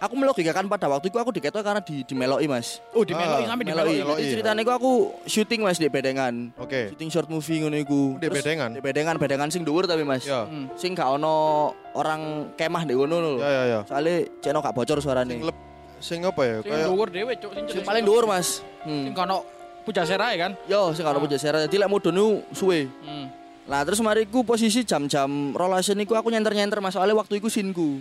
Aku 0.00 0.16
melogikakan 0.16 0.64
pada 0.64 0.88
waktu 0.88 1.12
itu 1.12 1.20
aku 1.20 1.28
diketok 1.28 1.60
karena 1.60 1.84
di 1.84 2.00
di 2.00 2.14
meloki 2.16 2.48
Mas. 2.48 2.80
Oh, 2.96 3.04
di 3.04 3.12
meloki 3.12 3.44
Ah, 3.44 3.52
sampai 3.52 3.64
di. 3.64 3.70
Meloki. 3.70 3.96
Jadi 4.00 4.24
ceritanya 4.32 4.60
iku 4.64 4.72
aku 4.72 4.92
syuting 5.28 5.60
Mas 5.60 5.76
di 5.76 5.86
Bedengan. 5.86 6.56
Oke. 6.56 6.88
Syuting 6.90 7.10
short 7.12 7.28
movie 7.28 7.60
ngono 7.60 7.76
iku. 7.76 8.16
Di 8.16 8.26
Terus 8.26 8.40
Bedengan? 8.40 8.70
Di 8.72 8.80
Bedengan, 8.80 9.14
Bedengan 9.20 9.48
sing 9.52 9.60
dhuwur 9.60 9.84
tapi 9.84 10.00
Mas. 10.00 10.24
Ya. 10.24 10.48
Hmm. 10.48 10.72
Sing 10.72 10.96
gak 10.96 11.04
ono 11.06 11.68
orang 11.92 12.48
kemah 12.56 12.82
di 12.82 12.96
kono 12.96 13.16
lho. 13.20 13.32
Ya 13.38 13.50
ya 13.50 13.62
ya. 13.68 13.80
Soalnya 13.84 14.16
channel 14.40 14.64
gak 14.64 14.72
bocor 14.72 14.96
Sing 14.96 15.04
suarane. 15.04 15.34
lep 15.36 15.56
sing 16.00 16.20
apa 16.24 16.42
ya? 16.42 16.56
Sing 16.58 16.72
Kayak 16.72 16.86
dhuwur 16.88 17.08
dhewe, 17.12 17.32
Cuk. 17.36 17.50
Sing 17.52 17.64
Sing 17.68 17.82
paling 17.84 18.00
dhuwur 18.02 18.24
Mas. 18.24 18.64
Sing 18.80 19.12
Hmm. 19.12 19.12
kono 19.12 19.44
Pujasera 19.80 20.32
ya 20.32 20.48
kan? 20.48 20.52
Yo, 20.64 20.92
sing 20.92 21.04
karo 21.04 21.16
Ah. 21.16 21.24
puja 21.24 21.36
sera. 21.36 21.60
Jadi 21.60 21.76
lek 21.76 21.88
mudun 21.88 22.12
niku 22.12 22.32
suwe. 22.52 22.88
Hmm. 23.00 23.28
Lah 23.64 23.84
terus 23.84 24.00
mariku 24.00 24.44
posisi 24.44 24.80
jam-jam 24.80 25.28
rolas 25.52 25.88
niku 25.90 26.12
aku 26.12 26.28
nyenter-nyenter 26.28 26.80
Mas. 26.80 26.96
Soalnya 26.96 27.16
waktu 27.16 27.36
iku 27.36 27.52
sinku. 27.52 28.00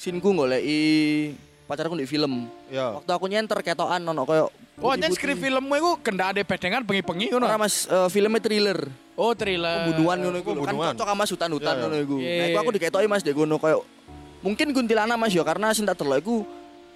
Sinku 0.00 0.32
goleki 0.32 0.80
pacarku 1.68 1.92
di 1.92 2.08
film. 2.08 2.48
ya. 2.72 2.96
Waktu 2.96 3.12
aku 3.12 3.28
nyenter 3.28 3.60
ketokan 3.60 4.00
ono 4.00 4.24
koyo 4.24 4.48
Oh, 4.80 4.96
anjen 4.96 5.12
skrip 5.12 5.36
filmmu 5.36 5.76
iku 5.76 5.90
kendak 6.00 6.32
ada 6.32 6.40
bedengan 6.40 6.80
bengi-bengi 6.80 7.28
ngono. 7.36 7.44
Ora 7.44 7.60
Mas, 7.60 7.84
eh, 7.84 8.08
filmnya 8.08 8.40
thriller. 8.40 8.88
Oh, 9.12 9.36
thriller. 9.36 9.92
Pembunuhan 9.92 10.16
ngono 10.24 10.36
iku. 10.40 10.50
Kan 10.64 10.72
cocok 10.96 11.04
sama 11.04 11.24
hutan-hutan 11.28 11.68
Iya, 11.68 11.76
iya. 11.76 11.82
ngono 11.84 11.96
iku. 12.00 12.16
Iya. 12.16 12.32
Nah, 12.32 12.46
iku 12.48 12.58
aku 12.64 12.70
diketoki 12.80 13.04
Mas 13.04 13.20
di 13.20 13.36
kono 13.36 13.60
koyo 13.60 13.84
mungkin 14.40 14.72
kuntilanak 14.72 15.20
Mas 15.20 15.36
ya 15.36 15.44
karena 15.44 15.68
sing 15.76 15.84
tak 15.84 16.00
delok 16.00 16.24
iku 16.24 16.36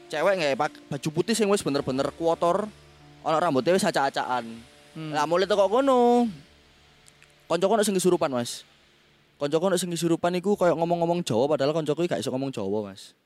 cewek 0.09 0.33
nggak 0.33 0.57
pak 0.57 0.73
baju 0.89 1.09
putih 1.13 1.37
sing 1.37 1.45
wis 1.53 1.61
bener-bener 1.61 2.09
kuotor 2.17 2.65
ono 3.21 3.37
rambutnya 3.37 3.77
wis 3.77 3.85
acak-acakan. 3.85 4.49
Hmm. 4.97 5.13
Lah 5.13 5.29
mulai 5.29 5.45
teko 5.45 5.69
kono. 5.69 6.25
Koncoku 7.45 7.73
ono 7.77 7.85
sing 7.85 7.93
kesurupan, 7.93 8.33
Mas. 8.33 8.65
Koncoku 9.35 9.65
ono 9.67 9.77
sing 9.77 9.91
kesurupan 9.91 10.31
iku 10.39 10.55
koyo 10.55 10.79
ngomong-ngomong 10.79 11.27
Jawa 11.27 11.51
padahal 11.51 11.75
koncoku 11.75 12.07
iki 12.07 12.15
gak 12.15 12.23
iso 12.23 12.31
ngomong 12.31 12.55
Jawa, 12.55 12.91
Mas. 12.91 13.19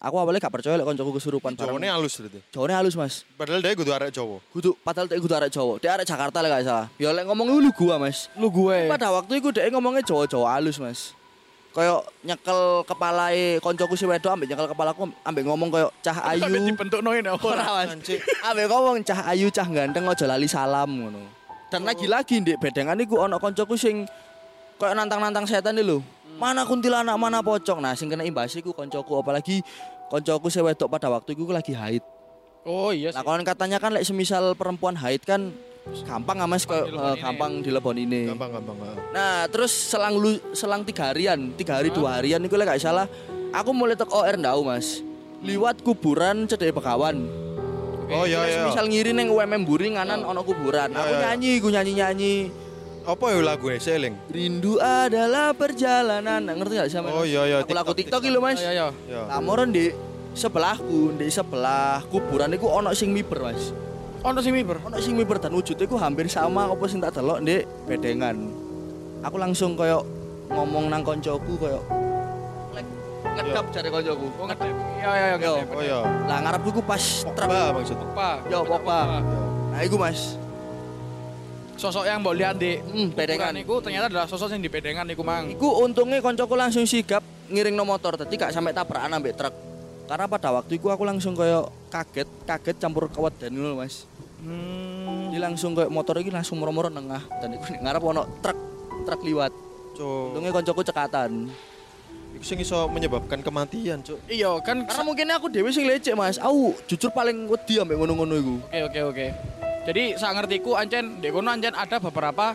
Aku 0.00 0.16
awalnya 0.16 0.40
gak 0.40 0.54
percaya 0.54 0.80
lek 0.80 0.88
koncoku 0.88 1.20
kesurupan 1.20 1.58
Jawane 1.58 1.90
halus 1.90 2.16
berarti. 2.16 2.40
Jawane 2.54 2.72
halus, 2.72 2.94
Mas. 2.96 3.14
Padahal 3.36 3.60
dia 3.60 3.76
kudu 3.76 3.92
arek 3.92 4.14
Jawa. 4.14 4.38
Kudu 4.48 4.72
padahal 4.80 5.10
dia 5.10 5.20
kudu 5.20 5.34
arek 5.36 5.50
Jawa. 5.52 5.74
Dia 5.82 5.90
arek 5.98 6.06
Jakarta 6.08 6.38
lek 6.40 6.50
gak 6.54 6.64
salah. 6.64 6.86
Ya 6.96 7.10
lek 7.12 7.28
ngomong 7.28 7.52
lu 7.52 7.68
gua, 7.74 8.00
Mas. 8.00 8.32
Lu 8.38 8.48
gue. 8.48 8.88
Pada 8.88 9.12
waktu 9.12 9.42
itu 9.42 9.52
dia 9.52 9.68
ngomongnya 9.68 10.06
Jawa-Jawa 10.06 10.56
halus, 10.56 10.80
Mas. 10.80 11.12
Kayak 11.70 12.02
nyekel 12.26 12.82
kepalae 12.82 13.62
koncoku 13.62 13.94
si 13.94 14.02
wedok 14.02 14.34
ambek 14.34 14.50
nyekel 14.50 14.66
kepalaku 14.74 15.06
ambek 15.22 15.44
ngomong 15.46 15.68
kayak 15.70 15.90
cah 16.02 16.18
ayu. 16.32 16.42
Sampai 16.42 16.66
dibentuk 16.66 17.00
noin 17.04 17.22
apa? 17.26 17.46
Ora, 17.46 17.66
Mas. 17.84 17.90
Ambek 18.46 18.66
ngomong 18.70 19.02
cah 19.04 19.20
ayu, 19.30 19.46
cah 19.52 19.66
ganteng 19.68 20.06
aja 20.08 20.24
lali 20.24 20.48
salam 20.48 20.88
ngono. 20.88 21.22
Dan 21.70 21.86
lagi-lagi 21.86 22.42
ndek 22.42 22.58
bedengan 22.58 22.98
iku 22.98 23.22
ana 23.22 23.38
koncoku 23.38 23.78
sing 23.78 24.08
kayak 24.80 24.96
nantang-nantang 24.96 25.44
setan 25.44 25.76
iki 25.76 25.84
lho. 25.84 25.98
Mana 26.40 26.64
kuntilanak, 26.64 27.20
mana 27.20 27.44
pocong. 27.44 27.84
Nah, 27.84 27.92
sing 27.92 28.08
kena 28.08 28.24
imbas 28.24 28.56
iku 28.56 28.72
koncoku 28.72 29.12
apalagi 29.12 29.60
koncoku 30.08 30.48
si 30.48 30.64
wedok 30.64 30.88
pada 30.88 31.12
waktu 31.12 31.36
itu 31.36 31.44
lagi 31.52 31.76
haid. 31.76 32.00
Oh 32.64 32.88
iya. 32.88 33.12
Nah, 33.12 33.20
konon 33.20 33.44
katanya 33.44 33.76
kan 33.76 33.92
lek 33.92 34.08
semisal 34.08 34.56
perempuan 34.56 34.96
haid 34.96 35.20
kan 35.20 35.52
gampang 36.04 36.44
mas 36.44 36.68
kayak 36.68 36.92
dileboni 36.92 37.12
eh, 37.12 37.16
gampang 37.20 37.52
dileboni 37.60 38.00
ini. 38.08 38.22
Gampang 38.28 38.50
gampang. 38.56 38.76
ah. 38.84 38.96
Nah 39.12 39.36
terus 39.48 39.72
selang 39.72 40.16
lu 40.16 40.36
selang 40.52 40.84
tiga 40.84 41.12
harian, 41.12 41.52
tiga 41.56 41.80
hari 41.80 41.88
dua 41.88 42.20
harian 42.20 42.40
itu 42.40 42.52
gak 42.52 42.80
salah, 42.80 43.08
aku 43.52 43.72
mulai 43.72 43.96
tek 43.96 44.12
OR 44.12 44.36
ndau 44.36 44.60
mas, 44.60 45.00
liwat 45.40 45.80
kuburan 45.80 46.44
cedek 46.44 46.76
Bekawan. 46.76 47.24
Oh 48.12 48.28
iya 48.28 48.42
iya. 48.44 48.68
Misal 48.68 48.92
ngiri 48.92 49.16
neng 49.16 49.32
UMM 49.32 49.62
Buring 49.64 49.94
kanan 49.96 50.20
ono 50.20 50.44
kuburan, 50.44 50.90
Ya, 50.92 51.00
aku 51.00 51.12
ya, 51.14 51.16
ya. 51.16 51.20
nyanyi, 51.32 51.52
gue 51.62 51.70
nyanyi 51.72 51.92
nyanyi. 51.96 52.34
Apa 53.04 53.24
ya 53.32 53.40
lagu 53.40 53.66
Seling? 53.80 54.14
Rindu 54.28 54.76
adalah 54.76 55.56
perjalanan, 55.56 56.40
Nah, 56.44 56.54
ngerti 56.54 56.74
gak 56.76 56.88
sih? 56.92 57.00
Mas? 57.00 57.12
Oh 57.16 57.24
iya 57.24 57.42
iya. 57.48 57.56
Aku 57.64 57.72
lagu 57.72 57.96
TikTok, 57.96 58.20
TikTok 58.20 58.20
gitu 58.28 58.38
mas. 58.44 58.60
Ya 58.60 58.72
ya. 58.72 58.88
Ya. 59.08 59.24
Lamoran 59.32 59.72
di 59.72 59.90
sebelahku, 60.36 61.16
di 61.16 61.32
sebelah 61.32 62.04
kuburan 62.12 62.52
itu 62.52 62.68
ono 62.68 62.92
sing 62.92 63.10
miber 63.10 63.40
mas. 63.40 63.72
Ono 64.20 64.38
sing 64.44 64.52
miber. 64.52 64.76
Ono 64.84 64.96
sing 65.00 65.16
miber 65.16 65.40
dan 65.40 65.56
wujudnya 65.56 65.88
ku 65.88 65.96
hampir 65.96 66.28
sama 66.28 66.68
apa 66.68 66.84
sing 66.86 67.00
tak 67.00 67.16
delok 67.16 67.40
di 67.40 67.64
bedengan. 67.88 68.36
Aku 69.24 69.36
langsung 69.40 69.76
koyo 69.76 70.04
ngomong 70.52 70.92
nang 70.92 71.00
koncoku 71.00 71.56
koyo 71.56 72.00
ngedap 73.40 73.64
jare 73.72 73.88
koncoku. 73.88 74.26
Oh 74.36 74.46
ngedep. 74.46 74.74
Iya 75.00 75.10
iya 75.10 75.26
iya 75.26 75.36
Yo. 75.38 75.52
ngedep. 75.56 75.68
Oh 75.72 75.82
iya. 75.82 75.98
Lah 76.28 76.38
ngarepku 76.44 76.70
ku 76.74 76.82
pas 76.84 77.02
truk. 77.24 77.48
Pogba 77.48 77.62
maksud. 77.74 77.96
Pogba. 77.96 78.28
Yo, 78.50 78.58
Pogba. 78.66 78.98
Nah 79.70 79.80
iku 79.84 79.96
mas. 79.96 80.36
Sosok 81.80 82.04
yang 82.04 82.20
mbok 82.20 82.36
lihat 82.36 82.60
di 82.60 82.76
Hmm, 82.76 83.08
bedengan. 83.16 83.56
kuburan 83.56 83.64
iku 83.64 83.74
ternyata 83.80 84.12
adalah 84.12 84.28
sosok 84.28 84.52
yang 84.52 84.60
di 84.60 84.68
bedengan 84.68 85.08
iku 85.08 85.24
mang. 85.24 85.48
Iku 85.48 85.80
untungnya 85.80 86.20
koncoku 86.20 86.52
langsung 86.52 86.84
sigap 86.84 87.24
ngiring 87.48 87.72
no 87.72 87.88
motor, 87.88 88.20
tadi 88.20 88.36
gak 88.36 88.52
sampai 88.52 88.76
tabrakan 88.76 89.16
ambek 89.16 89.32
truk. 89.32 89.54
Karena 90.04 90.28
pada 90.28 90.52
waktu 90.52 90.76
itu 90.76 90.92
aku 90.92 91.08
langsung 91.08 91.32
koyo 91.32 91.72
kaget, 91.88 92.28
kaget 92.44 92.76
campur 92.76 93.08
kewedan 93.08 93.56
ngono 93.56 93.80
mas. 93.80 94.04
Hmm. 94.44 95.32
Jadi 95.32 95.40
langsung 95.40 95.72
kayak 95.72 95.88
motor 95.88 96.20
ini 96.20 96.28
langsung 96.28 96.60
moro-moro 96.60 96.92
nengah 96.92 97.24
dan 97.40 97.56
iku 97.56 97.64
ngarep 97.80 98.02
ono 98.04 98.22
truk 98.44 98.58
truk 99.08 99.20
liwat. 99.24 99.52
Cuk. 99.96 100.36
Untungnya 100.36 100.52
koncoku 100.52 100.84
cekatan. 100.84 101.48
Iku 102.36 102.44
sing 102.44 102.60
iso 102.60 102.92
menyebabkan 102.92 103.40
kematian, 103.40 104.04
Cuk. 104.04 104.20
Iya 104.28 104.52
kan 104.60 104.84
Karena 104.84 105.02
mungkin 105.02 105.26
aku 105.32 105.48
dewe 105.48 105.72
sing 105.72 105.88
lecek 105.88 106.12
mas. 106.12 106.36
Aku 106.36 106.76
jujur 106.84 107.08
paling 107.08 107.48
wedi 107.48 107.80
ambek 107.80 107.96
ngono-ngono 107.96 108.34
iku. 108.36 108.54
Oke 108.68 108.80
oke 108.84 109.00
oke. 109.16 109.26
Jadi 109.80 110.16
saya 110.20 110.36
ngertiku 110.36 110.76
ancen 110.76 111.24
di 111.24 111.28
kono 111.32 111.48
ancen 111.48 111.72
ada 111.72 111.96
beberapa 111.96 112.52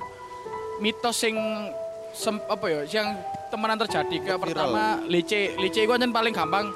mitos 0.77 1.17
sing 1.17 1.35
sem, 2.13 2.37
apa 2.45 2.65
ya 2.69 2.81
yang 2.85 3.17
temenan 3.49 3.77
terjadi. 3.81 4.15
Kayak 4.21 4.39
pertama 4.45 5.01
lice, 5.09 5.57
lice 5.57 5.81
itu 5.81 5.91
ancen 5.91 6.13
paling 6.13 6.33
gampang 6.35 6.69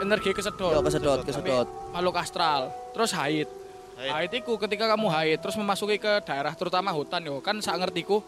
energi 0.00 0.32
kesedot. 0.32 0.72
Yo 0.72 0.80
kesedot, 0.80 1.20
kesedot. 1.26 1.66
Makhluk 1.92 2.16
astral. 2.16 2.72
Terus 2.96 3.12
haid. 3.12 3.48
Haid. 4.00 4.10
Haid 4.10 4.32
itu 4.40 4.52
ketika 4.56 4.88
kamu 4.88 5.12
haid 5.12 5.38
terus 5.44 5.56
memasuki 5.60 6.00
ke 6.00 6.24
daerah 6.24 6.56
terutama 6.56 6.88
hutan 6.96 7.20
yo 7.20 7.44
kan 7.44 7.60
saya 7.60 7.76
ngertiku 7.76 8.24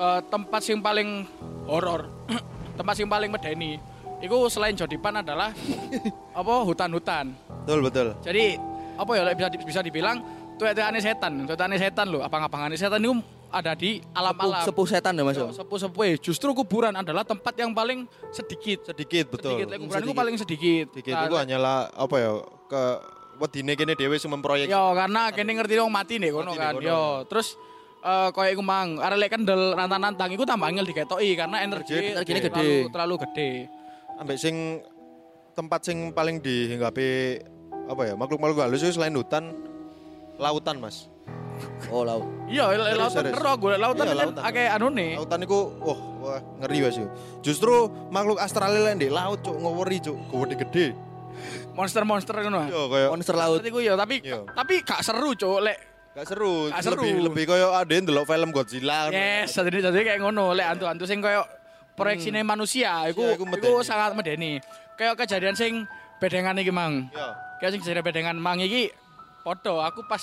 eh, 0.00 0.20
tempat 0.32 0.60
sing 0.64 0.80
paling 0.80 1.28
horor, 1.68 2.08
tempat 2.80 2.94
sing 2.96 3.08
paling 3.10 3.28
medeni. 3.28 3.76
Iku 4.22 4.46
selain 4.46 4.78
Jodipan 4.78 5.20
adalah 5.20 5.50
apa 6.40 6.52
hutan-hutan. 6.64 7.34
Betul 7.66 7.80
betul. 7.84 8.06
Jadi 8.24 8.56
apa 8.96 9.12
ya 9.18 9.22
bisa 9.34 9.48
bisa 9.50 9.80
dibilang 9.82 10.22
tuwek-tuwekane 10.56 11.00
setan, 11.00 11.32
tuwekane 11.44 11.76
setan 11.76 12.06
loh, 12.08 12.20
abang-abangane 12.22 12.76
setan 12.76 13.00
itu 13.02 13.14
ada 13.52 13.72
di 13.76 14.00
alam-alam. 14.16 14.64
Sepuh 14.64 14.86
setan 14.88 15.12
ya 15.12 15.22
mas. 15.22 15.36
Sepuh-sepuh. 15.36 16.16
Justru 16.18 16.56
kuburan 16.56 16.96
adalah 16.96 17.20
tempat 17.20 17.52
yang 17.60 17.76
paling 17.76 18.08
sedikit. 18.32 18.88
Sedikit 18.88 19.28
betul. 19.28 19.60
Sedikit, 19.60 19.68
Lek 19.68 19.78
kuburan 19.84 20.00
itu 20.00 20.06
Sedikit. 20.08 20.20
paling 20.24 20.36
sedikit. 20.40 20.86
Sedikit 20.96 21.12
Nah, 21.12 21.24
itu 21.28 21.36
hanyalah 21.36 21.76
apa 21.92 22.16
ya 22.16 22.30
ke 22.64 22.82
wedine 23.36 23.72
kene 23.76 23.92
dhewe 23.92 24.16
sing 24.16 24.32
memproyek. 24.32 24.72
Yo 24.72 24.96
karena 24.96 25.28
kene 25.36 25.52
ngerti 25.52 25.76
wong 25.84 25.92
mati 25.92 26.16
nih 26.16 26.32
kono 26.32 26.56
kan. 26.56 26.80
kono. 26.80 26.86
Yo 26.88 27.00
terus 27.28 27.60
eh 28.02 28.28
koyo 28.32 28.48
iku 28.50 28.64
mang, 28.64 28.96
arek 28.98 29.18
lek 29.20 29.30
kendel 29.30 29.76
nantang-nantang 29.76 30.32
iku 30.32 30.42
tambah 30.42 30.66
angel 30.66 30.88
diketoki 30.88 31.36
karena 31.36 31.60
energi 31.60 32.16
Energinya 32.16 32.40
gede. 32.40 32.50
terlalu, 32.50 32.88
terlalu 32.88 33.14
gede. 33.28 33.50
Ambek 34.16 34.38
sing 34.40 34.56
tempat 35.52 35.80
sing 35.84 36.10
paling 36.10 36.40
dihinggapi 36.40 37.08
apa 37.84 38.02
ya 38.08 38.14
makhluk-makhluk 38.16 38.64
halus 38.64 38.80
itu 38.80 38.96
selain 38.96 39.12
hutan 39.12 39.52
lautan 40.36 40.78
mas 40.78 41.08
Oh 41.86 42.02
laut. 42.02 42.24
Iya, 42.48 42.64
lautan 42.96 43.22
serius. 43.22 43.36
ero 43.36 43.52
gue 43.54 43.76
lautan 43.76 44.02
Iya, 44.02 44.10
kan 44.10 44.18
lautan. 44.24 44.42
akeh 44.42 44.66
anune. 44.66 45.08
lautan 45.14 45.38
itu 45.38 45.58
wah, 45.78 45.98
wah 46.18 46.40
ngeri 46.58 46.78
wes 46.80 46.96
yo 46.96 47.06
justru 47.40 47.74
makhluk 48.08 48.38
astral 48.38 48.72
lain 48.72 48.96
di 48.96 49.06
laut 49.08 49.40
cuk 49.40 49.54
ngoweri 49.54 50.00
cuk 50.00 50.16
gede-gede 50.26 50.96
Monster-monster 51.72 52.34
ngono. 52.40 52.66
yo 52.66 52.88
kayak 52.88 53.08
Monster 53.08 53.34
laut. 53.34 53.58
Ngerti 53.58 53.70
ku 53.70 53.80
ya, 53.80 53.94
tapi 53.94 54.20
Iya. 54.20 54.44
tapi 54.48 54.80
gak 54.80 55.00
seru, 55.00 55.32
Cuk. 55.32 55.60
Lek 55.60 55.78
gak 56.12 56.26
seru 56.26 56.68
Gak 56.68 56.82
seru. 56.82 57.00
lebih 57.00 57.20
lebih 57.24 57.44
kayak 57.46 57.70
ada 57.74 57.92
yang 57.92 58.04
delok 58.04 58.26
film 58.26 58.48
Godzilla 58.50 59.08
yes, 59.08 59.52
jadi 59.54 59.78
jadi 59.82 59.98
kayak 60.06 60.20
ngono, 60.20 60.52
lek 60.52 60.66
antu-antu 60.68 61.04
sing 61.04 61.20
koyo 61.20 61.44
proyeksine 61.92 62.40
manusia, 62.42 63.04
iku 63.06 63.22
Iya, 63.22 63.36
iku 63.36 63.44
iku, 63.44 63.52
medeni. 63.70 63.80
sangat 63.82 64.10
medeni. 64.12 64.52
Kayak 64.94 65.14
kejadian 65.18 65.52
sing 65.52 65.84
bedengan 66.18 66.56
iki, 66.56 66.68
Mang. 66.68 67.08
yo 67.08 67.28
Kayak 67.58 67.70
sing 67.70 67.80
kejadian 67.80 68.02
bedengan 68.02 68.36
Mang 68.36 68.58
iki 68.58 68.88
foto 69.42 69.82
aku 69.82 70.06
pas 70.06 70.22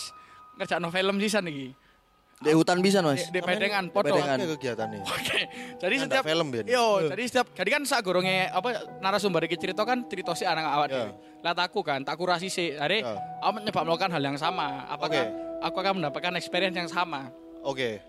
ngerjakno 0.58 0.88
film 0.90 1.16
sisan 1.20 1.46
iki. 1.48 1.70
Di 2.40 2.56
hutan 2.56 2.80
bisa 2.80 3.04
mas. 3.04 3.28
Di, 3.28 3.36
di 3.36 3.40
bedengan 3.44 3.92
foto. 3.92 4.16
Kegiatan 4.16 4.88
nih 4.96 5.04
Oke. 5.04 5.40
Jadi 5.76 5.96
setiap 6.00 6.24
film. 6.24 6.48
Yo, 6.64 7.04
jadi 7.12 7.24
setiap 7.28 7.52
jadi 7.52 7.70
kan 7.76 7.82
sak 7.84 8.00
gorongnya 8.00 8.56
apa 8.56 8.88
narasumber 9.04 9.44
iki 9.44 9.60
cerita 9.60 9.84
kan 9.84 10.08
cerita 10.08 10.32
si 10.32 10.48
anak 10.48 10.64
awak 10.64 10.88
Ya. 10.88 10.96
dhewe. 11.04 11.12
Lah 11.40 11.56
aku 11.56 11.84
kan, 11.84 12.00
tak 12.08 12.16
kurasi 12.16 12.48
sih. 12.48 12.80
Jadi 12.80 13.04
Ya. 13.04 13.20
aku 13.44 13.60
nyoba 13.60 13.82
melakukan 13.84 14.12
hal 14.16 14.24
yang 14.24 14.40
sama. 14.40 14.88
Apakah 14.88 15.20
Oke. 15.28 15.68
aku 15.68 15.76
akan 15.84 15.94
mendapatkan 16.00 16.34
experience 16.40 16.80
yang 16.80 16.88
sama? 16.88 17.28
oke 17.60 18.00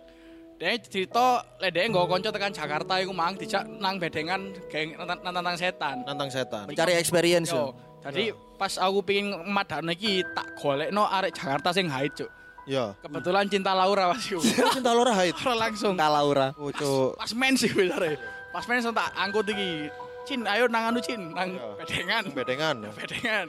Dia 0.60 0.76
cerita 0.76 1.40
lek 1.56 1.72
dia 1.72 1.88
nggo 1.88 2.04
kanca 2.04 2.28
tekan 2.28 2.52
Jakarta 2.52 3.00
iku 3.00 3.16
mang 3.16 3.32
dijak 3.32 3.64
nang 3.80 3.96
bedengan 3.96 4.52
geng 4.68 4.92
nantang, 4.92 5.32
nantang 5.32 5.56
setan. 5.56 6.04
nantang 6.04 6.28
setan 6.28 6.68
Mencari 6.68 7.00
experience. 7.00 7.48
Yo, 7.48 7.72
jadi 8.02 8.24
pas 8.56 8.72
aku 8.76 8.98
pingin 9.00 9.28
madakno 9.44 9.90
iki 9.90 10.24
tak 10.30 10.56
golekno 10.56 11.04
arek 11.04 11.32
Jakarta 11.32 11.68
sing 11.70 11.86
haid, 11.86 12.12
Cuk. 12.14 12.30
yo 12.64 12.92
Kebetulan 12.98 13.44
cinta 13.46 13.72
Laura 13.72 14.12
Mas 14.12 14.24
iku. 14.24 14.40
cinta 14.70 14.92
lora 14.92 15.12
haid 15.12 15.32
Ora 15.34 15.54
langsung. 15.58 15.96
Kak 15.96 16.10
Laura. 16.10 16.46
oh 16.54 16.70
cuk 16.70 17.16
Pas 17.16 17.32
main 17.32 17.56
sih 17.56 17.68
bener 17.68 18.20
Pas 18.50 18.64
main 18.64 18.78
langsung 18.78 18.92
tak 18.92 19.08
angkut 19.14 19.48
iki. 19.48 19.88
Cin, 20.24 20.44
ayo 20.44 20.68
nang 20.68 20.92
anu 20.92 21.00
Cin, 21.00 21.32
nang 21.32 21.48
Iya. 21.50 21.68
bedengan. 21.76 22.24
bedengan 22.30 22.76
Bedengan. 22.92 23.46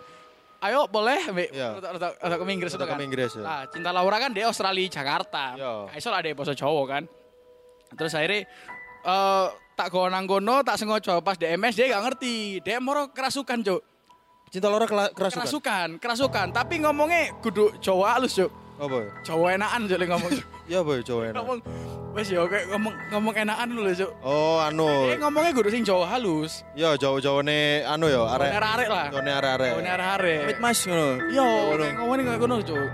Ayo 0.62 0.86
boleh, 0.88 1.20
Mbak. 1.28 1.50
Iya. 1.52 1.68
Atau 1.74 2.10
atau 2.16 2.38
ke 2.38 2.44
Inggris 2.48 2.72
kan. 2.72 2.86
ke 2.88 3.04
Inggris, 3.04 3.34
ya. 3.34 3.42
Nah, 3.42 3.62
Cinta 3.66 3.90
Laura 3.90 4.18
kan 4.18 4.30
dia 4.30 4.46
Australia 4.46 4.86
Jakarta. 4.88 5.58
Iya. 5.58 5.74
Gak 5.90 5.98
iso 5.98 6.10
lah 6.10 6.22
dia 6.22 6.38
bahasa 6.38 6.54
Jawa 6.54 6.82
kan. 6.88 7.04
Terus 7.92 8.14
akhirnya 8.14 8.46
eh 9.02 9.48
tak 9.74 9.88
go 9.90 10.06
nang 10.06 10.24
kono, 10.24 10.62
tak 10.62 10.78
sengaja 10.78 11.18
pas 11.20 11.36
DMS 11.36 11.74
dia 11.74 11.90
gak 11.92 12.04
ngerti. 12.08 12.62
Dia 12.62 12.78
moro 12.78 13.10
kerasukan, 13.10 13.58
Cuk. 13.60 13.82
Cinta 14.52 14.68
lora 14.68 14.84
kela- 14.84 15.10
kerasukan 15.10 15.42
Kerasukan, 15.42 15.88
kerasukan. 15.98 16.48
Tapi 16.52 16.84
ngomongnya 16.84 17.32
kudu 17.40 17.72
Jawa 17.80 18.20
halus, 18.20 18.36
Cuk. 18.36 18.52
apa 18.76 18.96
ya? 19.00 19.10
Jawa 19.24 19.48
enakan, 19.56 19.82
Cuk, 19.88 19.98
ngomong. 20.04 20.32
Cuk. 20.32 20.46
ya 20.68 20.78
apa 20.80 20.92
ya 20.96 21.02
cowok 21.04 21.24
enak 21.26 21.36
ngomong 21.36 21.60
wes 22.12 22.28
yo 22.28 22.44
kayak 22.46 22.66
ngomong 22.70 22.94
ngomong 23.10 23.34
enakan 23.34 23.68
dulu, 23.72 23.92
Cuk. 23.92 24.12
oh 24.22 24.60
anu 24.60 24.88
Dia 25.08 25.16
ngomongnya 25.20 25.52
kudu 25.54 25.70
sing 25.70 25.84
Jawa 25.84 26.06
halus. 26.06 26.64
ya 26.74 26.96
jauh-jauh 26.96 27.40
nih 27.42 27.84
anu 27.84 28.08
ya 28.08 28.28
arek 28.30 28.52
Arek-arek 28.52 28.88
lah. 28.88 29.06
nih 29.16 29.34
arek-arek 29.34 29.70
Jawa 29.74 29.90
arek-arek. 29.90 30.38
Mit 30.48 30.60
mas 30.60 30.80
ngono. 30.84 31.08
Yo, 31.28 31.48
kayak 31.78 31.94
ngomongnya 31.96 32.24
kayak 32.26 32.40
ngono, 32.40 32.56
Cuk. 32.62 32.88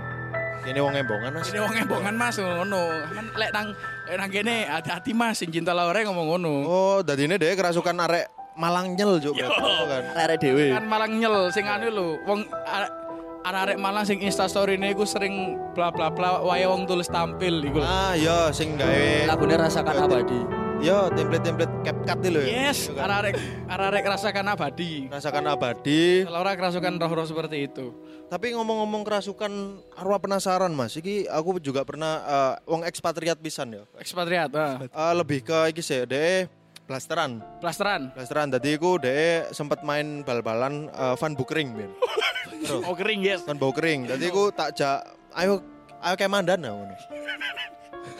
ini 0.68 0.78
wong 0.78 0.94
embongan 0.94 1.30
mas 1.32 1.46
Ini 1.48 1.58
wong 1.58 1.74
embongan 1.76 2.14
Mas 2.14 2.36
ngono. 2.36 2.82
Men 3.10 3.26
lek 3.34 3.50
nang 3.50 3.66
lek 4.04 4.16
nang 4.16 4.28
kene 4.28 4.56
hati-hati 4.68 5.10
Mas 5.10 5.34
sing 5.38 5.48
cinta 5.48 5.72
Laura 5.72 5.98
ngomong 5.98 6.26
ngono. 6.28 6.54
oh 6.62 6.98
dadi 7.00 7.24
ini 7.24 7.34
deh 7.34 7.54
kerasukan 7.54 7.94
arek 7.98 8.26
Malang 8.58 8.92
nyel 8.92 9.22
juk 9.22 9.38
kan 9.38 10.02
Arek 10.18 10.42
dewe. 10.42 10.74
Kan 10.74 10.84
malang 10.84 11.14
nyel 11.14 11.46
sing 11.48 11.62
anu 11.64 11.88
lho. 11.88 12.08
Wong 12.26 12.42
arek- 13.46 13.78
Malang 13.78 14.02
sing 14.02 14.18
Insta 14.18 14.44
story 14.44 14.74
iku 14.76 15.06
sering 15.06 15.54
bla 15.72 15.88
bla 15.88 16.10
bla 16.10 16.42
wae 16.42 16.66
wong 16.66 16.84
tulis 16.84 17.06
tampil 17.06 17.62
iku 17.62 17.78
lho. 17.78 17.86
ah 17.86 18.12
ya 18.12 18.50
sing 18.50 18.74
gawe 18.74 19.30
Lagune 19.30 19.54
rasakan 19.54 19.94
abadi. 19.96 20.40
ya 20.78 21.10
template-template 21.10 21.74
CapCut 21.82 22.18
itu 22.18 22.28
lho 22.28 22.40
ya 22.40 22.50
Yes, 22.66 22.78
Iya 22.86 22.98
kan? 22.98 23.10
arek 23.10 23.34
arek 23.68 24.04
rasakan 24.04 24.46
abadi. 24.48 24.92
rasakan 25.08 25.44
abadi 25.48 26.02
Laura 26.22 26.52
kerasukan 26.54 26.92
roh-roh 26.98 27.24
seperti 27.24 27.56
itu. 27.64 27.94
tapi 28.26 28.52
ngomong-ngomong 28.52 29.02
kerasukan 29.02 29.50
arwah 29.94 30.20
penasaran 30.20 30.70
mas 30.70 30.92
iki 30.92 31.24
aku 31.24 31.56
juga 31.58 31.80
pernah 31.82 32.20
eh, 32.20 32.54
wong 32.64 32.82
ekspatriat 32.84 33.38
pisan 33.38 33.72
ya 33.72 33.82
Ekspatriat, 33.96 34.50
ah. 34.52 34.82
Eh, 34.82 35.14
lebih 35.14 35.40
ke 35.40 35.72
iki 35.72 35.80
sih 35.80 36.04
deh 36.04 36.44
blasteran 36.88 37.44
Plasteran. 37.60 38.08
blasteran 38.16 38.48
tadi 38.48 38.74
aku 38.74 38.96
deh 38.98 39.44
sempat 39.52 39.84
main 39.84 40.24
bal-balan 40.24 40.88
eh, 40.88 41.14
Van 41.14 41.36
Bukering 41.36 41.70
men 41.70 41.92
Oh 42.88 42.96
kering, 42.96 43.22
yes. 43.22 43.44
Van 43.46 43.54
Bukering 43.54 44.08
tadi 44.08 44.26
aku 44.26 44.50
tak 44.50 44.72
jak 44.72 45.04
ayo 45.36 45.60
ayo 46.00 46.14
kemandan 46.16 46.58
nah 46.58 46.72
ngono 46.72 46.96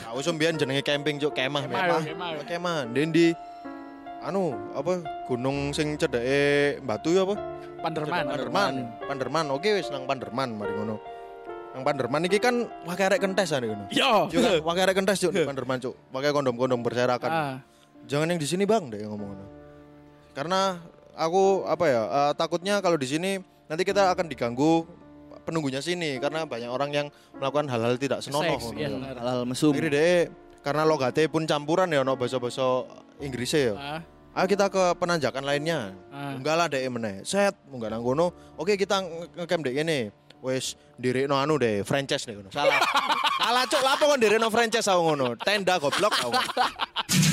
aku 0.04 0.20
sembian 0.20 0.54
jenenge 0.54 0.80
camping 0.80 1.16
juk 1.16 1.32
kemah 1.32 1.64
Kemah, 1.64 1.80
kemah 1.80 2.02
kemah. 2.04 2.44
kemah 2.44 2.78
Den 2.92 3.10
di 3.10 3.32
anu 4.18 4.52
apa 4.72 5.00
gunung 5.24 5.72
sing 5.72 5.96
cedeke 5.96 6.78
batu 6.82 7.12
ya 7.12 7.24
apa 7.24 7.36
Panderman. 7.78 8.26
Panderman. 8.26 8.74
Panderman. 9.06 9.46
Oke 9.54 9.70
wis 9.70 9.86
nang 9.88 10.02
Panderman 10.02 10.50
mari 10.50 10.74
ngono. 10.74 10.98
Nang 11.70 11.86
Panderman 11.86 12.26
iki 12.26 12.42
kan 12.42 12.66
wakai 12.82 13.06
arek 13.06 13.22
kentes 13.22 13.54
ane 13.54 13.70
ngono. 13.70 13.86
Yo. 13.94 14.26
Yo 14.34 14.42
kan 14.42 14.58
wakai 14.66 14.82
arek 14.82 14.98
kentes 14.98 15.22
cuk 15.22 15.30
di 15.30 15.46
Panderman 15.46 15.78
cuk. 15.78 15.94
Pakai 16.10 16.34
kondom-kondom 16.34 16.82
berserakan. 16.82 17.30
Ah. 17.30 17.54
Jangan 18.06 18.30
yang 18.30 18.40
di 18.40 18.48
sini 18.48 18.64
Bang 18.68 18.92
deh 18.92 19.02
ngomong 19.02 19.28
ngono. 19.34 19.46
Karena 20.36 20.78
aku 21.18 21.66
apa 21.66 21.84
ya 21.88 22.02
eh, 22.06 22.32
takutnya 22.38 22.78
kalau 22.78 22.94
di 22.94 23.08
sini 23.10 23.42
nanti 23.66 23.82
kita 23.82 24.14
akan 24.14 24.30
diganggu 24.30 24.86
penunggunya 25.42 25.80
sini 25.80 26.20
karena 26.20 26.44
banyak 26.44 26.68
orang 26.68 26.90
yang 26.92 27.06
melakukan 27.36 27.66
hal-hal 27.72 27.96
tidak 27.96 28.20
senonoh 28.20 28.60
ngono. 28.60 28.76
iya. 28.76 28.88
Hal-hal 28.92 29.42
mesum. 29.48 29.72
Akhirnya 29.72 29.92
deh 29.96 30.18
karena 30.60 30.82
logate 30.84 31.24
pun 31.32 31.48
campuran 31.48 31.88
ya 31.88 32.04
ono 32.04 32.12
basa-basa 32.14 32.84
Inggrisnya 33.18 33.72
ya. 33.72 33.74
Ah. 33.74 34.00
Ayo 34.38 34.46
kita 34.46 34.70
ke 34.70 34.94
penanjakan 35.00 35.42
lainnya. 35.42 35.90
Ah. 36.12 36.36
Enggak 36.38 36.54
lah 36.54 36.66
deh 36.70 36.84
meneh. 36.86 37.26
Set, 37.26 37.56
munggah 37.66 37.90
nang 37.90 38.04
kono. 38.04 38.30
Oke 38.54 38.78
kita 38.78 39.02
nge- 39.02 39.34
ngecamp 39.34 39.62
dek 39.66 39.74
ini. 39.74 40.00
Wes 40.38 40.78
dirikno 40.94 41.34
anu 41.34 41.58
deh, 41.58 41.82
franchise 41.82 42.22
nih 42.30 42.38
kono. 42.38 42.48
Salah. 42.54 42.78
Salah 43.42 43.64
cuk, 43.66 43.82
lapo 43.82 44.04
kon 44.06 44.20
dirikno 44.22 44.46
franchise 44.54 44.86
aku 44.86 45.02
ngono. 45.02 45.34
Tenda 45.42 45.82
goblok 45.82 46.14
aku. 46.14 46.30